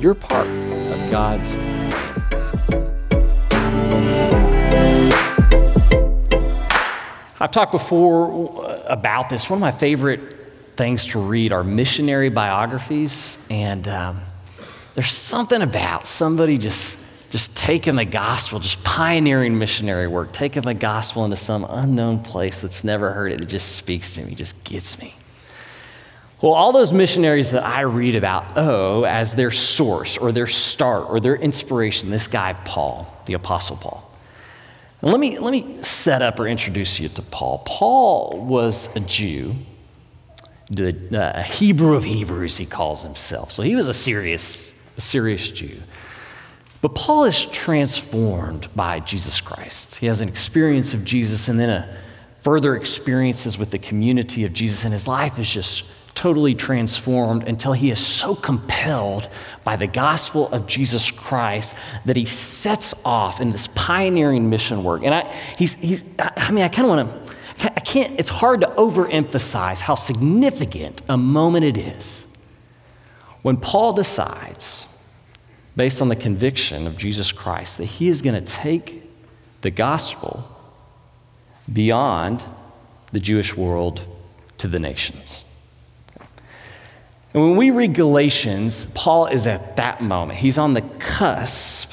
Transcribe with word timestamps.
you're 0.00 0.14
part 0.14 0.46
of 0.46 1.10
God's 1.10 1.56
I've 7.40 7.52
talked 7.52 7.70
before 7.70 8.82
about 8.88 9.28
this. 9.28 9.48
One 9.48 9.58
of 9.58 9.60
my 9.60 9.70
favorite 9.70 10.34
things 10.76 11.06
to 11.06 11.20
read 11.20 11.52
are 11.52 11.62
missionary 11.62 12.30
biographies, 12.30 13.38
and 13.48 13.86
um, 13.86 14.20
there's 14.94 15.12
something 15.12 15.62
about 15.62 16.06
somebody 16.08 16.58
just 16.58 16.98
just 17.30 17.54
taking 17.56 17.94
the 17.94 18.06
gospel, 18.06 18.58
just 18.58 18.82
pioneering 18.84 19.58
missionary 19.58 20.08
work, 20.08 20.32
taking 20.32 20.62
the 20.62 20.74
gospel 20.74 21.24
into 21.24 21.36
some 21.36 21.66
unknown 21.68 22.20
place 22.20 22.60
that's 22.60 22.82
never 22.82 23.12
heard 23.12 23.32
it. 23.32 23.40
It 23.40 23.48
just 23.48 23.72
speaks 23.76 24.14
to 24.14 24.22
me, 24.22 24.34
just 24.34 24.62
gets 24.64 24.98
me. 24.98 25.14
Well, 26.40 26.52
all 26.52 26.72
those 26.72 26.92
missionaries 26.92 27.50
that 27.50 27.64
I 27.64 27.80
read 27.80 28.14
about 28.14 28.56
owe 28.56 29.04
as 29.04 29.34
their 29.34 29.50
source 29.50 30.16
or 30.16 30.30
their 30.30 30.46
start 30.46 31.10
or 31.10 31.18
their 31.18 31.34
inspiration 31.34 32.10
this 32.10 32.28
guy, 32.28 32.52
Paul, 32.64 33.12
the 33.26 33.34
Apostle 33.34 33.76
Paul. 33.76 34.08
Let 35.02 35.18
me, 35.18 35.38
let 35.38 35.50
me 35.50 35.82
set 35.82 36.22
up 36.22 36.38
or 36.38 36.46
introduce 36.46 37.00
you 37.00 37.08
to 37.08 37.22
Paul. 37.22 37.62
Paul 37.66 38.44
was 38.46 38.94
a 38.96 39.00
Jew, 39.00 39.54
uh, 40.78 40.92
a 41.12 41.42
Hebrew 41.42 41.94
of 41.94 42.04
Hebrews, 42.04 42.56
he 42.56 42.66
calls 42.66 43.02
himself. 43.02 43.50
So 43.50 43.62
he 43.62 43.74
was 43.74 43.88
a 43.88 43.94
serious, 43.94 44.72
a 44.96 45.00
serious 45.00 45.50
Jew. 45.50 45.82
But 46.80 46.94
Paul 46.94 47.24
is 47.24 47.46
transformed 47.46 48.68
by 48.76 49.00
Jesus 49.00 49.40
Christ. 49.40 49.96
He 49.96 50.06
has 50.06 50.20
an 50.20 50.28
experience 50.28 50.94
of 50.94 51.04
Jesus 51.04 51.48
and 51.48 51.58
then 51.58 51.70
a 51.70 51.96
further 52.42 52.76
experiences 52.76 53.58
with 53.58 53.72
the 53.72 53.78
community 53.78 54.44
of 54.44 54.52
Jesus, 54.52 54.84
and 54.84 54.92
his 54.92 55.08
life 55.08 55.38
is 55.38 55.52
just 55.52 55.84
totally 56.18 56.52
transformed 56.52 57.46
until 57.46 57.72
he 57.72 57.92
is 57.92 58.00
so 58.00 58.34
compelled 58.34 59.28
by 59.62 59.76
the 59.76 59.86
gospel 59.86 60.48
of 60.48 60.66
Jesus 60.66 61.12
Christ 61.12 61.76
that 62.06 62.16
he 62.16 62.24
sets 62.24 62.92
off 63.04 63.40
in 63.40 63.52
this 63.52 63.68
pioneering 63.68 64.50
mission 64.50 64.82
work. 64.82 65.04
And 65.04 65.14
I, 65.14 65.32
he's, 65.56 65.74
he's, 65.74 66.04
I 66.18 66.50
mean, 66.50 66.64
I 66.64 66.68
kind 66.68 66.90
of 66.90 66.96
want 66.96 67.24
to, 67.56 67.72
I 67.76 67.78
can't, 67.78 68.18
it's 68.18 68.28
hard 68.28 68.62
to 68.62 68.66
overemphasize 68.66 69.78
how 69.78 69.94
significant 69.94 71.02
a 71.08 71.16
moment 71.16 71.64
it 71.64 71.78
is 71.78 72.24
when 73.42 73.56
Paul 73.56 73.92
decides, 73.92 74.86
based 75.76 76.02
on 76.02 76.08
the 76.08 76.16
conviction 76.16 76.88
of 76.88 76.96
Jesus 76.96 77.30
Christ, 77.30 77.78
that 77.78 77.84
he 77.84 78.08
is 78.08 78.22
going 78.22 78.34
to 78.34 78.52
take 78.52 79.04
the 79.60 79.70
gospel 79.70 80.48
beyond 81.72 82.42
the 83.12 83.20
Jewish 83.20 83.56
world 83.56 84.00
to 84.58 84.66
the 84.66 84.80
nations. 84.80 85.44
And 87.34 87.42
when 87.42 87.56
we 87.56 87.70
read 87.70 87.94
Galatians, 87.94 88.86
Paul 88.94 89.26
is 89.26 89.46
at 89.46 89.76
that 89.76 90.00
moment. 90.00 90.38
He's 90.38 90.58
on 90.58 90.74
the 90.74 90.82
cusp 90.98 91.92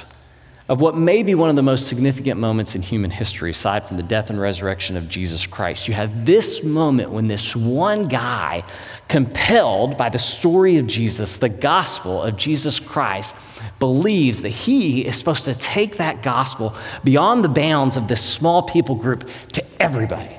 of 0.67 0.81
what 0.81 0.97
may 0.97 1.22
be 1.22 1.36
one 1.36 1.50
of 1.50 1.55
the 1.55 1.61
most 1.61 1.88
significant 1.88 2.39
moments 2.39 2.73
in 2.73 2.81
human 2.81 3.11
history, 3.11 3.52
aside 3.52 3.83
from 3.83 3.97
the 3.97 4.03
death 4.03 4.31
and 4.31 4.39
resurrection 4.39 4.97
of 4.97 5.07
Jesus 5.07 5.45
Christ. 5.45 5.88
You 5.88 5.94
have 5.94 6.25
this 6.25 6.63
moment 6.63 7.12
when 7.12 7.28
this 7.28 7.56
one 7.56 8.03
guy, 8.03 8.63
compelled 9.07 9.95
by 9.95 10.09
the 10.09 10.18
story 10.18 10.78
of 10.78 10.88
Jesus, 10.88 11.38
the 11.38 11.50
gospel 11.50 12.24
of 12.24 12.38
Jesus 12.38 12.79
Christ, 12.79 13.35
believes 13.78 14.41
that 14.41 14.50
he 14.50 15.06
is 15.06 15.16
supposed 15.18 15.45
to 15.45 15.53
take 15.53 15.97
that 15.97 16.24
gospel 16.24 16.75
beyond 17.03 17.44
the 17.44 17.50
bounds 17.50 17.95
of 17.95 18.07
this 18.07 18.22
small 18.22 18.63
people 18.63 18.95
group 18.95 19.29
to 19.53 19.63
everybody. 19.79 20.35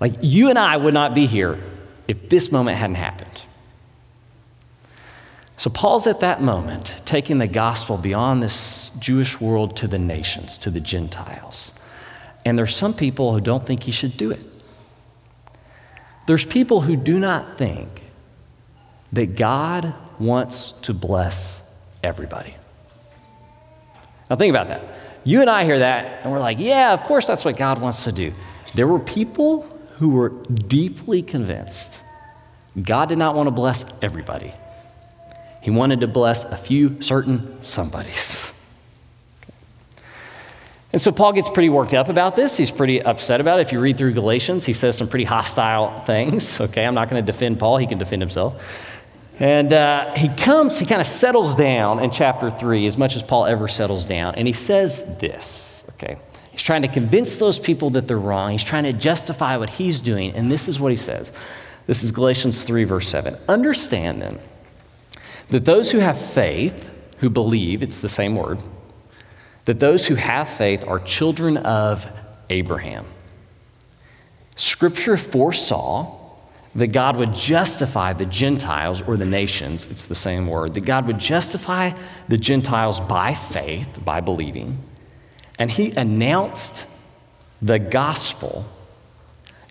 Like 0.00 0.14
you 0.22 0.48
and 0.48 0.58
I 0.58 0.76
would 0.76 0.94
not 0.94 1.14
be 1.14 1.26
here 1.26 1.58
if 2.08 2.28
this 2.28 2.52
moment 2.52 2.78
hadn't 2.78 2.96
happened. 2.96 3.42
So, 5.58 5.70
Paul's 5.70 6.06
at 6.06 6.20
that 6.20 6.42
moment 6.42 6.94
taking 7.06 7.38
the 7.38 7.46
gospel 7.46 7.96
beyond 7.96 8.42
this 8.42 8.90
Jewish 8.98 9.40
world 9.40 9.76
to 9.78 9.88
the 9.88 9.98
nations, 9.98 10.58
to 10.58 10.70
the 10.70 10.80
Gentiles. 10.80 11.72
And 12.44 12.58
there's 12.58 12.76
some 12.76 12.92
people 12.92 13.32
who 13.32 13.40
don't 13.40 13.66
think 13.66 13.84
he 13.84 13.90
should 13.90 14.16
do 14.16 14.30
it. 14.30 14.44
There's 16.26 16.44
people 16.44 16.82
who 16.82 16.94
do 16.94 17.18
not 17.18 17.56
think 17.56 18.02
that 19.12 19.36
God 19.36 19.94
wants 20.18 20.72
to 20.82 20.92
bless 20.92 21.62
everybody. 22.02 22.54
Now, 24.28 24.36
think 24.36 24.50
about 24.50 24.68
that. 24.68 24.82
You 25.24 25.40
and 25.40 25.48
I 25.48 25.64
hear 25.64 25.78
that, 25.78 26.22
and 26.22 26.32
we're 26.32 26.40
like, 26.40 26.58
yeah, 26.58 26.92
of 26.92 27.00
course 27.02 27.26
that's 27.26 27.44
what 27.44 27.56
God 27.56 27.80
wants 27.80 28.04
to 28.04 28.12
do. 28.12 28.32
There 28.74 28.86
were 28.86 28.98
people 28.98 29.75
who 29.98 30.10
were 30.10 30.28
deeply 30.28 31.22
convinced 31.22 32.00
God 32.80 33.08
did 33.08 33.18
not 33.18 33.34
want 33.34 33.46
to 33.46 33.50
bless 33.50 33.84
everybody, 34.02 34.52
He 35.62 35.70
wanted 35.70 36.00
to 36.00 36.06
bless 36.06 36.44
a 36.44 36.56
few 36.56 37.00
certain 37.00 37.62
somebodies. 37.62 38.50
And 40.92 41.02
so 41.02 41.12
Paul 41.12 41.34
gets 41.34 41.50
pretty 41.50 41.68
worked 41.68 41.92
up 41.92 42.08
about 42.08 42.36
this. 42.36 42.56
He's 42.56 42.70
pretty 42.70 43.02
upset 43.02 43.40
about 43.40 43.58
it. 43.58 43.62
If 43.66 43.72
you 43.72 43.80
read 43.80 43.98
through 43.98 44.12
Galatians, 44.12 44.64
he 44.64 44.72
says 44.72 44.96
some 44.96 45.08
pretty 45.08 45.24
hostile 45.24 45.98
things. 46.00 46.58
Okay, 46.66 46.86
I'm 46.86 46.94
not 46.94 47.10
going 47.10 47.22
to 47.22 47.26
defend 47.26 47.58
Paul, 47.58 47.76
he 47.76 47.86
can 47.86 47.98
defend 47.98 48.22
himself. 48.22 48.62
And 49.38 49.72
uh, 49.72 50.14
he 50.14 50.28
comes, 50.28 50.78
he 50.78 50.86
kind 50.86 51.00
of 51.00 51.06
settles 51.06 51.54
down 51.54 51.98
in 51.98 52.10
chapter 52.10 52.50
three, 52.50 52.86
as 52.86 52.96
much 52.96 53.14
as 53.14 53.22
Paul 53.22 53.44
ever 53.44 53.68
settles 53.68 54.06
down, 54.06 54.34
and 54.36 54.46
he 54.46 54.54
says 54.54 55.18
this, 55.18 55.84
okay? 55.94 56.16
He's 56.56 56.64
trying 56.64 56.80
to 56.82 56.88
convince 56.88 57.36
those 57.36 57.58
people 57.58 57.90
that 57.90 58.08
they're 58.08 58.18
wrong. 58.18 58.50
He's 58.50 58.64
trying 58.64 58.84
to 58.84 58.94
justify 58.94 59.58
what 59.58 59.68
he's 59.68 60.00
doing, 60.00 60.32
and 60.32 60.50
this 60.50 60.68
is 60.68 60.80
what 60.80 60.90
he 60.90 60.96
says. 60.96 61.30
This 61.86 62.02
is 62.02 62.12
Galatians 62.12 62.64
3, 62.64 62.84
verse 62.84 63.08
7. 63.08 63.36
Understand 63.46 64.22
then 64.22 64.40
that 65.50 65.66
those 65.66 65.90
who 65.90 65.98
have 65.98 66.18
faith, 66.18 66.90
who 67.18 67.28
believe, 67.28 67.82
it's 67.82 68.00
the 68.00 68.08
same 68.08 68.36
word, 68.36 68.58
that 69.66 69.80
those 69.80 70.06
who 70.06 70.14
have 70.14 70.48
faith 70.48 70.82
are 70.88 70.98
children 70.98 71.58
of 71.58 72.08
Abraham. 72.48 73.04
Scripture 74.54 75.18
foresaw 75.18 76.10
that 76.74 76.86
God 76.86 77.16
would 77.16 77.34
justify 77.34 78.14
the 78.14 78.24
Gentiles 78.24 79.02
or 79.02 79.18
the 79.18 79.26
nations, 79.26 79.86
it's 79.90 80.06
the 80.06 80.14
same 80.14 80.46
word, 80.46 80.72
that 80.72 80.86
God 80.86 81.06
would 81.06 81.18
justify 81.18 81.92
the 82.28 82.38
Gentiles 82.38 82.98
by 82.98 83.34
faith, 83.34 84.02
by 84.02 84.22
believing. 84.22 84.78
And 85.58 85.70
he 85.70 85.90
announced 85.92 86.86
the 87.62 87.78
gospel 87.78 88.66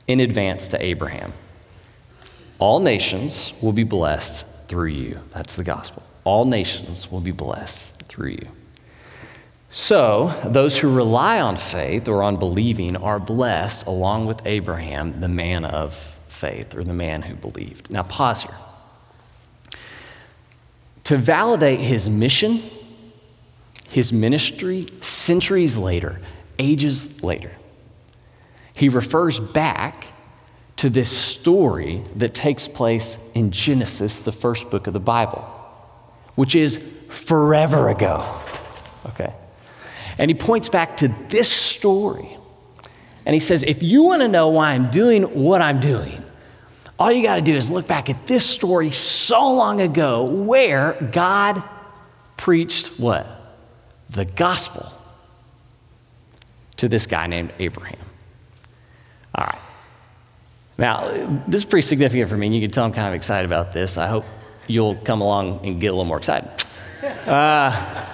in 0.07 0.19
advance 0.19 0.67
to 0.69 0.83
Abraham. 0.83 1.33
All 2.59 2.79
nations 2.79 3.53
will 3.61 3.73
be 3.73 3.83
blessed 3.83 4.45
through 4.67 4.89
you. 4.89 5.19
That's 5.31 5.55
the 5.55 5.63
gospel. 5.63 6.03
All 6.23 6.45
nations 6.45 7.11
will 7.11 7.21
be 7.21 7.31
blessed 7.31 8.03
through 8.03 8.31
you. 8.31 8.47
So, 9.69 10.33
those 10.45 10.77
who 10.77 10.93
rely 10.93 11.41
on 11.41 11.57
faith 11.57 12.07
or 12.07 12.23
on 12.23 12.37
believing 12.37 12.95
are 12.95 13.19
blessed 13.19 13.85
along 13.85 14.25
with 14.25 14.45
Abraham, 14.45 15.19
the 15.19 15.27
man 15.27 15.65
of 15.65 15.93
faith 16.29 16.75
or 16.75 16.83
the 16.83 16.93
man 16.93 17.23
who 17.23 17.35
believed. 17.35 17.91
Now, 17.91 18.03
pause 18.03 18.43
here. 18.43 18.55
To 21.05 21.17
validate 21.17 21.81
his 21.81 22.09
mission, 22.09 22.63
his 23.91 24.11
ministry, 24.11 24.87
centuries 25.01 25.77
later, 25.77 26.19
ages 26.59 27.23
later, 27.23 27.51
he 28.73 28.89
refers 28.89 29.39
back 29.39 30.07
to 30.77 30.89
this 30.89 31.09
story 31.09 32.03
that 32.15 32.33
takes 32.33 32.67
place 32.67 33.17
in 33.33 33.51
Genesis, 33.51 34.19
the 34.19 34.31
first 34.31 34.69
book 34.69 34.87
of 34.87 34.93
the 34.93 34.99
Bible, 34.99 35.41
which 36.35 36.55
is 36.55 36.77
forever 37.09 37.89
ago. 37.89 38.25
Okay? 39.07 39.33
And 40.17 40.29
he 40.29 40.35
points 40.35 40.67
back 40.67 40.97
to 40.97 41.07
this 41.29 41.49
story. 41.49 42.37
And 43.25 43.33
he 43.33 43.39
says, 43.39 43.63
if 43.63 43.81
you 43.81 44.03
want 44.03 44.21
to 44.21 44.27
know 44.27 44.49
why 44.49 44.71
I'm 44.71 44.91
doing 44.91 45.23
what 45.23 45.61
I'm 45.61 45.79
doing, 45.79 46.23
all 46.99 47.11
you 47.11 47.23
got 47.23 47.35
to 47.35 47.41
do 47.41 47.53
is 47.53 47.71
look 47.71 47.87
back 47.87 48.09
at 48.09 48.27
this 48.27 48.45
story 48.45 48.91
so 48.91 49.53
long 49.53 49.81
ago 49.81 50.23
where 50.23 50.93
God 51.11 51.63
preached 52.37 52.99
what? 52.99 53.34
The 54.15 54.23
gospel 54.23 54.91
to 56.77 56.87
this 56.87 57.05
guy 57.05 57.27
named 57.27 57.51
Abraham. 57.59 57.99
All 59.35 59.45
right. 59.45 59.61
Now, 60.77 61.09
this 61.47 61.63
is 61.63 61.65
pretty 61.65 61.85
significant 61.85 62.29
for 62.29 62.37
me, 62.37 62.47
and 62.47 62.55
you 62.55 62.61
can 62.61 62.71
tell 62.71 62.85
I'm 62.85 62.93
kind 62.93 63.09
of 63.09 63.13
excited 63.13 63.45
about 63.45 63.73
this. 63.73 63.97
I 63.97 64.07
hope, 64.07 64.25
you'll 64.67 64.95
come 64.95 65.21
along 65.21 65.65
and 65.65 65.79
get 65.79 65.87
a 65.87 65.91
little 65.91 66.05
more 66.05 66.17
excited. 66.17 66.49
Uh, 67.27 68.04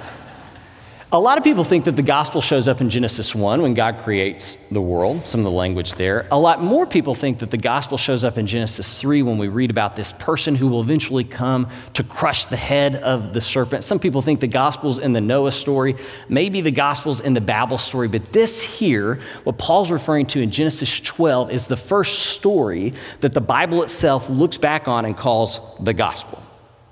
a 1.13 1.19
lot 1.19 1.38
of 1.38 1.44
people 1.44 1.66
think 1.66 1.84
that 1.86 1.98
the 1.98 2.02
gospel 2.02 2.40
shows 2.40 2.69
up 2.69 2.80
in 2.80 2.90
Genesis 2.90 3.36
1 3.36 3.62
when 3.62 3.74
God 3.74 4.00
creates 4.00 4.56
the 4.72 4.80
world, 4.80 5.28
some 5.28 5.42
of 5.42 5.44
the 5.44 5.52
language 5.52 5.96
there. 5.96 6.25
A 6.31 6.40
lot 6.40 6.63
more 6.63 6.86
people 6.86 7.16
think 7.16 7.40
that 7.40 7.52
the 7.52 7.58
gospel 7.58 7.98
shows 7.98 8.24
up 8.24 8.38
in 8.38 8.48
Genesis 8.48 8.98
3 8.98 9.22
when 9.22 9.38
we 9.38 9.50
read 9.50 9.69
about 9.69 9.98
this 9.98 10.13
person 10.13 10.56
who 10.56 10.69
will 10.69 10.80
eventually 10.80 11.25
come 11.25 11.68
to 11.96 12.04
crush 12.04 12.46
the 12.46 12.56
head 12.56 12.96
of 12.96 13.34
the 13.34 13.42
serpent. 13.42 13.84
Some 13.84 14.00
people 14.00 14.22
think 14.22 14.40
the 14.40 14.48
gospel's 14.48 15.00
in 15.00 15.12
the 15.12 15.19
Noah 15.19 15.52
story, 15.52 15.98
maybe 16.30 16.62
the 16.62 16.72
gospel's 16.72 17.19
in 17.19 17.34
the 17.34 17.42
Babel 17.42 17.78
story, 17.78 18.07
but 18.07 18.31
this 18.31 18.62
here, 18.62 19.19
what 19.44 19.57
Paul's 19.57 19.92
referring 19.92 20.28
to 20.28 20.42
in 20.42 20.50
Genesis 20.50 21.02
12, 21.02 21.52
is 21.52 21.68
the 21.68 21.75
first 21.75 22.19
story 22.19 22.94
that 23.19 23.34
the 23.34 23.42
Bible 23.42 23.84
itself 23.84 24.30
looks 24.30 24.56
back 24.56 24.88
on 24.88 25.04
and 25.04 25.18
calls 25.18 25.60
the 25.81 25.94
gospel. 25.94 26.42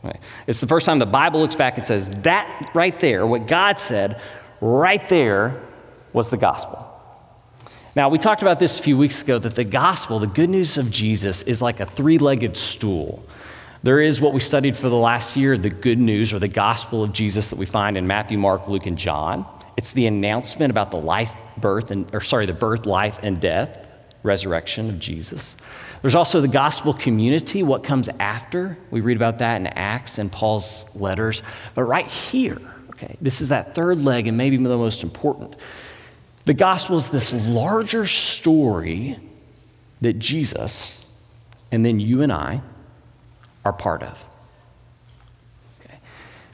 Right. 0.02 0.20
It's 0.48 0.60
the 0.62 0.68
first 0.68 0.86
time 0.86 1.00
the 1.00 1.06
Bible 1.06 1.42
looks 1.42 1.56
back 1.56 1.78
and 1.78 1.86
says, 1.86 2.10
that 2.22 2.72
right 2.74 2.98
there, 3.00 3.28
what 3.28 3.48
God 3.48 3.80
said, 3.80 4.22
right 4.62 5.08
there 5.10 5.62
was 6.14 6.30
the 6.30 6.38
gospel. 6.38 6.86
Now, 7.96 8.08
we 8.10 8.18
talked 8.18 8.42
about 8.42 8.60
this 8.60 8.80
a 8.80 8.84
few 8.84 8.98
weeks 8.98 9.22
ago 9.22 9.40
that 9.40 9.56
the 9.56 9.64
gospel, 9.64 10.20
the 10.20 10.28
good 10.28 10.50
news 10.50 10.78
of 10.78 10.90
Jesus, 10.90 11.42
is 11.42 11.62
like 11.62 11.80
a 11.80 11.86
three 11.86 12.18
legged 12.18 12.56
stool. 12.56 13.26
There 13.84 14.00
is 14.00 14.22
what 14.22 14.34
we 14.34 14.40
studied 14.40 14.78
for 14.78 14.90
the 14.90 14.96
last 14.96 15.36
year, 15.36 15.58
the 15.58 15.70
good 15.70 16.00
news 16.00 16.32
or 16.32 16.40
the 16.40 16.48
gospel 16.48 17.04
of 17.04 17.14
Jesus 17.14 17.50
that 17.50 17.58
we 17.58 17.66
find 17.66 17.98
in 17.98 18.08
Matthew, 18.08 18.38
Mark, 18.38 18.68
Luke, 18.68 18.86
and 18.86 18.98
John. 18.98 19.46
It's 19.76 19.94
the 19.94 20.06
announcement 20.06 20.72
about 20.72 20.92
the 20.92 21.00
life, 21.00 21.34
birth, 21.58 21.90
and, 21.90 22.14
or 22.14 22.22
sorry, 22.22 22.46
the 22.46 22.54
birth, 22.54 22.86
life, 22.86 23.20
and 23.24 23.40
death, 23.40 23.88
resurrection 24.24 24.90
of 24.90 25.00
Jesus. 25.00 25.56
There's 26.02 26.16
also 26.16 26.40
the 26.40 26.48
gospel 26.48 26.94
community, 26.94 27.62
what 27.62 27.84
comes 27.84 28.08
after. 28.20 28.78
We 28.90 29.02
read 29.02 29.18
about 29.18 29.40
that 29.40 29.60
in 29.60 29.68
Acts 29.68 30.18
and 30.18 30.32
Paul's 30.32 30.86
letters. 30.96 31.42
But 31.76 31.84
right 31.84 32.08
here, 32.08 32.60
okay, 32.92 33.18
this 33.22 33.42
is 33.42 33.50
that 33.50 33.76
third 33.76 34.04
leg 34.04 34.28
and 34.28 34.38
maybe 34.38 34.56
the 34.58 34.78
most 34.78 35.04
important. 35.04 35.56
The 36.46 36.54
gospel 36.54 36.96
is 36.96 37.10
this 37.10 37.34
larger 37.34 38.08
story 38.08 39.18
that 40.02 40.20
Jesus 40.20 41.06
and 41.72 41.86
then 41.86 42.00
you 42.00 42.22
and 42.22 42.32
I 42.32 42.62
are 43.66 43.74
part 43.74 44.02
of. 44.02 44.24
Okay. 45.82 46.00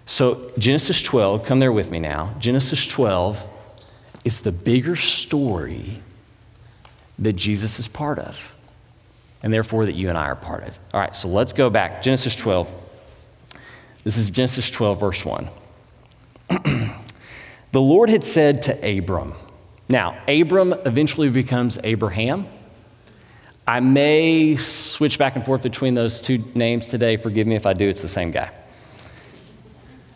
So, 0.08 0.52
Genesis 0.58 1.02
12, 1.02 1.46
come 1.46 1.60
there 1.60 1.72
with 1.72 1.92
me 1.92 2.00
now. 2.00 2.36
Genesis 2.40 2.86
12 2.88 3.42
is 4.26 4.42
the 4.42 4.52
bigger 4.52 4.96
story 4.96 6.02
that 7.20 7.34
Jesus 7.34 7.80
is 7.80 7.88
part 7.88 8.18
of 8.18 8.55
and 9.46 9.54
therefore 9.54 9.86
that 9.86 9.94
you 9.94 10.10
and 10.10 10.18
I 10.18 10.26
are 10.26 10.36
part 10.36 10.68
of. 10.68 10.78
All 10.92 11.00
right, 11.00 11.16
so 11.16 11.28
let's 11.28 11.54
go 11.54 11.70
back. 11.70 12.02
Genesis 12.02 12.36
12. 12.36 12.70
This 14.04 14.18
is 14.18 14.32
Genesis 14.32 14.72
12, 14.72 15.00
verse 15.00 15.24
1. 15.24 15.48
the 17.72 17.82
Lord 17.82 18.10
had 18.10 18.24
said 18.24 18.64
to 18.64 18.98
Abram, 18.98 19.36
now, 19.88 20.18
Abram 20.28 20.74
eventually 20.74 21.30
becomes 21.30 21.78
Abraham. 21.84 22.48
I 23.68 23.82
may 23.82 24.56
switch 24.56 25.20
back 25.20 25.36
and 25.36 25.46
forth 25.46 25.62
between 25.62 25.94
those 25.94 26.20
two 26.20 26.44
names 26.56 26.88
today. 26.88 27.16
Forgive 27.16 27.46
me 27.46 27.56
if 27.56 27.68
I 27.68 27.74
do, 27.74 27.88
it's 27.88 28.02
the 28.02 28.08
same 28.08 28.32
guy. 28.32 28.50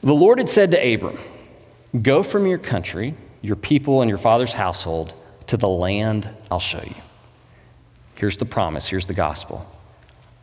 The 0.01 0.15
Lord 0.15 0.39
had 0.39 0.49
said 0.49 0.71
to 0.71 0.93
Abram, 0.93 1.19
Go 2.01 2.23
from 2.23 2.47
your 2.47 2.57
country, 2.57 3.13
your 3.43 3.57
people, 3.57 4.01
and 4.01 4.09
your 4.09 4.17
father's 4.17 4.53
household 4.53 5.13
to 5.45 5.55
the 5.55 5.69
land 5.69 6.27
I'll 6.49 6.59
show 6.59 6.81
you. 6.81 6.95
Here's 8.19 8.35
the 8.35 8.43
promise, 8.43 8.85
here's 8.85 9.07
the 9.07 9.13
gospel 9.13 9.65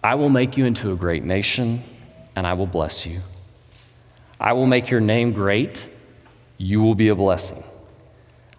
I 0.02 0.14
will 0.14 0.30
make 0.30 0.56
you 0.56 0.64
into 0.64 0.92
a 0.92 0.96
great 0.96 1.22
nation, 1.24 1.82
and 2.34 2.46
I 2.46 2.54
will 2.54 2.66
bless 2.66 3.04
you. 3.04 3.20
I 4.40 4.54
will 4.54 4.66
make 4.66 4.88
your 4.88 5.02
name 5.02 5.34
great, 5.34 5.86
you 6.56 6.80
will 6.80 6.94
be 6.94 7.08
a 7.08 7.14
blessing. 7.14 7.62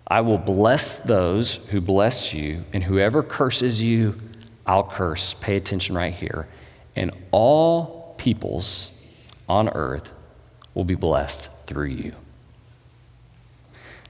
I 0.05 0.21
will 0.21 0.37
bless 0.37 0.97
those 0.97 1.55
who 1.55 1.81
bless 1.81 2.31
you, 2.31 2.61
and 2.73 2.83
whoever 2.83 3.23
curses 3.23 3.81
you, 3.81 4.21
I'll 4.67 4.83
curse. 4.83 5.33
Pay 5.33 5.57
attention 5.57 5.95
right 5.95 6.13
here. 6.13 6.47
And 6.95 7.09
all 7.31 8.13
peoples 8.19 8.91
on 9.49 9.67
earth 9.69 10.11
will 10.75 10.85
be 10.85 10.95
blessed 10.95 11.49
through 11.65 11.87
you. 11.87 12.13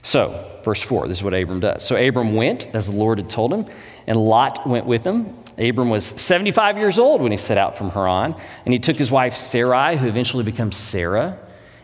So, 0.02 0.60
verse 0.64 0.82
4, 0.82 1.08
this 1.08 1.18
is 1.18 1.24
what 1.24 1.34
Abram 1.34 1.60
does. 1.60 1.84
So, 1.84 1.96
Abram 1.96 2.34
went 2.34 2.66
as 2.74 2.86
the 2.86 2.92
Lord 2.92 3.18
had 3.18 3.28
told 3.28 3.52
him, 3.52 3.66
and 4.08 4.16
Lot 4.16 4.66
went 4.66 4.86
with 4.86 5.04
him. 5.04 5.34
Abram 5.58 5.90
was 5.90 6.04
75 6.04 6.78
years 6.78 6.98
old 6.98 7.20
when 7.20 7.30
he 7.30 7.36
set 7.36 7.58
out 7.58 7.76
from 7.76 7.90
Haran, 7.90 8.34
and 8.64 8.72
he 8.72 8.78
took 8.80 8.96
his 8.96 9.10
wife 9.10 9.34
Sarai, 9.34 9.96
who 9.96 10.08
eventually 10.08 10.44
becomes 10.44 10.76
Sarah. 10.76 11.38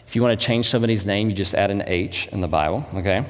If 0.09 0.17
you 0.17 0.23
want 0.23 0.39
to 0.39 0.47
change 0.47 0.71
somebody's 0.71 1.05
name, 1.05 1.29
you 1.29 1.37
just 1.37 1.55
add 1.55 1.71
an 1.71 1.83
H 1.87 2.29
in 2.29 2.41
the 2.41 2.49
Bible, 2.49 2.87
okay? 2.95 3.27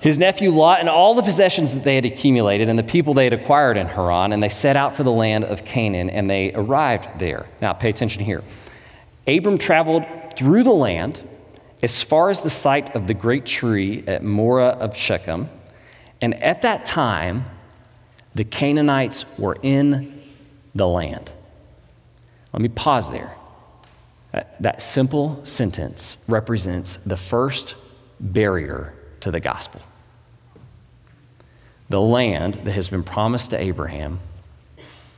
His 0.00 0.18
nephew 0.18 0.50
Lot 0.50 0.80
and 0.80 0.88
all 0.88 1.14
the 1.14 1.22
possessions 1.22 1.74
that 1.74 1.84
they 1.84 1.94
had 1.94 2.04
accumulated 2.04 2.68
and 2.68 2.78
the 2.78 2.84
people 2.84 3.12
they 3.12 3.24
had 3.24 3.32
acquired 3.32 3.76
in 3.76 3.86
Haran, 3.86 4.32
and 4.32 4.42
they 4.42 4.48
set 4.48 4.76
out 4.76 4.96
for 4.96 5.02
the 5.02 5.12
land 5.12 5.44
of 5.44 5.64
Canaan, 5.64 6.08
and 6.08 6.30
they 6.30 6.54
arrived 6.54 7.08
there. 7.18 7.46
Now, 7.60 7.74
pay 7.74 7.90
attention 7.90 8.24
here. 8.24 8.42
Abram 9.26 9.58
traveled 9.58 10.04
through 10.36 10.62
the 10.62 10.72
land 10.72 11.22
as 11.82 12.02
far 12.02 12.30
as 12.30 12.40
the 12.40 12.50
site 12.50 12.94
of 12.94 13.08
the 13.08 13.14
great 13.14 13.44
tree 13.44 14.04
at 14.06 14.22
Moreh 14.22 14.68
of 14.68 14.96
Shechem, 14.96 15.50
and 16.22 16.34
at 16.42 16.62
that 16.62 16.86
time, 16.86 17.44
the 18.34 18.44
Canaanites 18.44 19.24
were 19.38 19.56
in 19.62 20.22
the 20.74 20.88
land. 20.88 21.32
Let 22.52 22.62
me 22.62 22.68
pause 22.68 23.10
there. 23.10 23.34
That, 24.32 24.60
that 24.62 24.82
simple 24.82 25.44
sentence 25.44 26.16
represents 26.26 26.96
the 26.96 27.16
first 27.16 27.76
barrier 28.18 28.94
to 29.20 29.30
the 29.30 29.40
gospel. 29.40 29.80
The 31.88 32.00
land 32.00 32.54
that 32.54 32.72
has 32.72 32.88
been 32.88 33.04
promised 33.04 33.50
to 33.50 33.60
Abraham, 33.60 34.20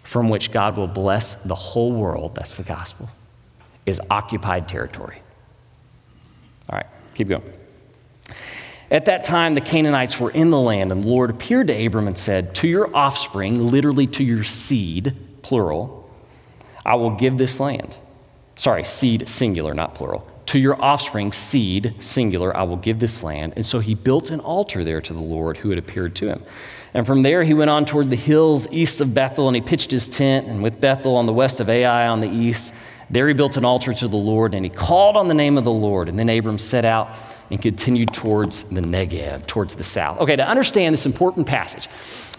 from 0.02 0.28
which 0.28 0.52
God 0.52 0.76
will 0.76 0.86
bless 0.86 1.36
the 1.36 1.54
whole 1.54 1.92
world, 1.92 2.34
that's 2.34 2.56
the 2.56 2.62
gospel, 2.62 3.08
is 3.86 4.00
occupied 4.10 4.68
territory. 4.68 5.22
All 6.68 6.76
right, 6.76 6.86
keep 7.14 7.28
going. 7.28 7.42
At 8.90 9.06
that 9.06 9.24
time, 9.24 9.54
the 9.54 9.60
Canaanites 9.60 10.20
were 10.20 10.30
in 10.30 10.50
the 10.50 10.60
land, 10.60 10.92
and 10.92 11.02
the 11.02 11.08
Lord 11.08 11.30
appeared 11.30 11.68
to 11.68 11.86
Abram 11.86 12.06
and 12.06 12.16
said, 12.16 12.54
To 12.56 12.68
your 12.68 12.94
offspring, 12.94 13.66
literally 13.66 14.06
to 14.08 14.22
your 14.22 14.44
seed, 14.44 15.12
plural, 15.42 16.08
I 16.84 16.94
will 16.94 17.10
give 17.10 17.36
this 17.36 17.58
land. 17.58 17.96
Sorry, 18.54 18.84
seed 18.84 19.28
singular, 19.28 19.74
not 19.74 19.96
plural. 19.96 20.26
To 20.46 20.58
your 20.58 20.80
offspring, 20.80 21.32
seed 21.32 22.00
singular, 22.00 22.56
I 22.56 22.62
will 22.62 22.76
give 22.76 23.00
this 23.00 23.24
land. 23.24 23.54
And 23.56 23.66
so 23.66 23.80
he 23.80 23.96
built 23.96 24.30
an 24.30 24.38
altar 24.38 24.84
there 24.84 25.00
to 25.00 25.12
the 25.12 25.20
Lord 25.20 25.56
who 25.56 25.70
had 25.70 25.78
appeared 25.78 26.14
to 26.16 26.28
him. 26.28 26.42
And 26.94 27.04
from 27.04 27.22
there 27.22 27.42
he 27.42 27.52
went 27.52 27.70
on 27.70 27.84
toward 27.84 28.08
the 28.08 28.16
hills 28.16 28.68
east 28.70 29.00
of 29.00 29.12
Bethel, 29.12 29.48
and 29.48 29.56
he 29.56 29.60
pitched 29.60 29.90
his 29.90 30.08
tent, 30.08 30.46
and 30.46 30.62
with 30.62 30.80
Bethel 30.80 31.16
on 31.16 31.26
the 31.26 31.32
west 31.32 31.58
of 31.58 31.68
Ai 31.68 32.06
on 32.06 32.20
the 32.20 32.30
east, 32.30 32.72
there 33.10 33.26
he 33.26 33.34
built 33.34 33.56
an 33.56 33.64
altar 33.64 33.92
to 33.92 34.08
the 34.08 34.16
Lord, 34.16 34.54
and 34.54 34.64
he 34.64 34.70
called 34.70 35.16
on 35.16 35.26
the 35.26 35.34
name 35.34 35.58
of 35.58 35.64
the 35.64 35.72
Lord. 35.72 36.08
And 36.08 36.16
then 36.16 36.28
Abram 36.28 36.58
set 36.58 36.84
out 36.84 37.14
and 37.50 37.60
continued 37.60 38.12
towards 38.12 38.64
the 38.64 38.80
Negev, 38.80 39.46
towards 39.46 39.74
the 39.74 39.84
south. 39.84 40.20
Okay, 40.20 40.36
to 40.36 40.46
understand 40.46 40.92
this 40.92 41.06
important 41.06 41.46
passage, 41.46 41.88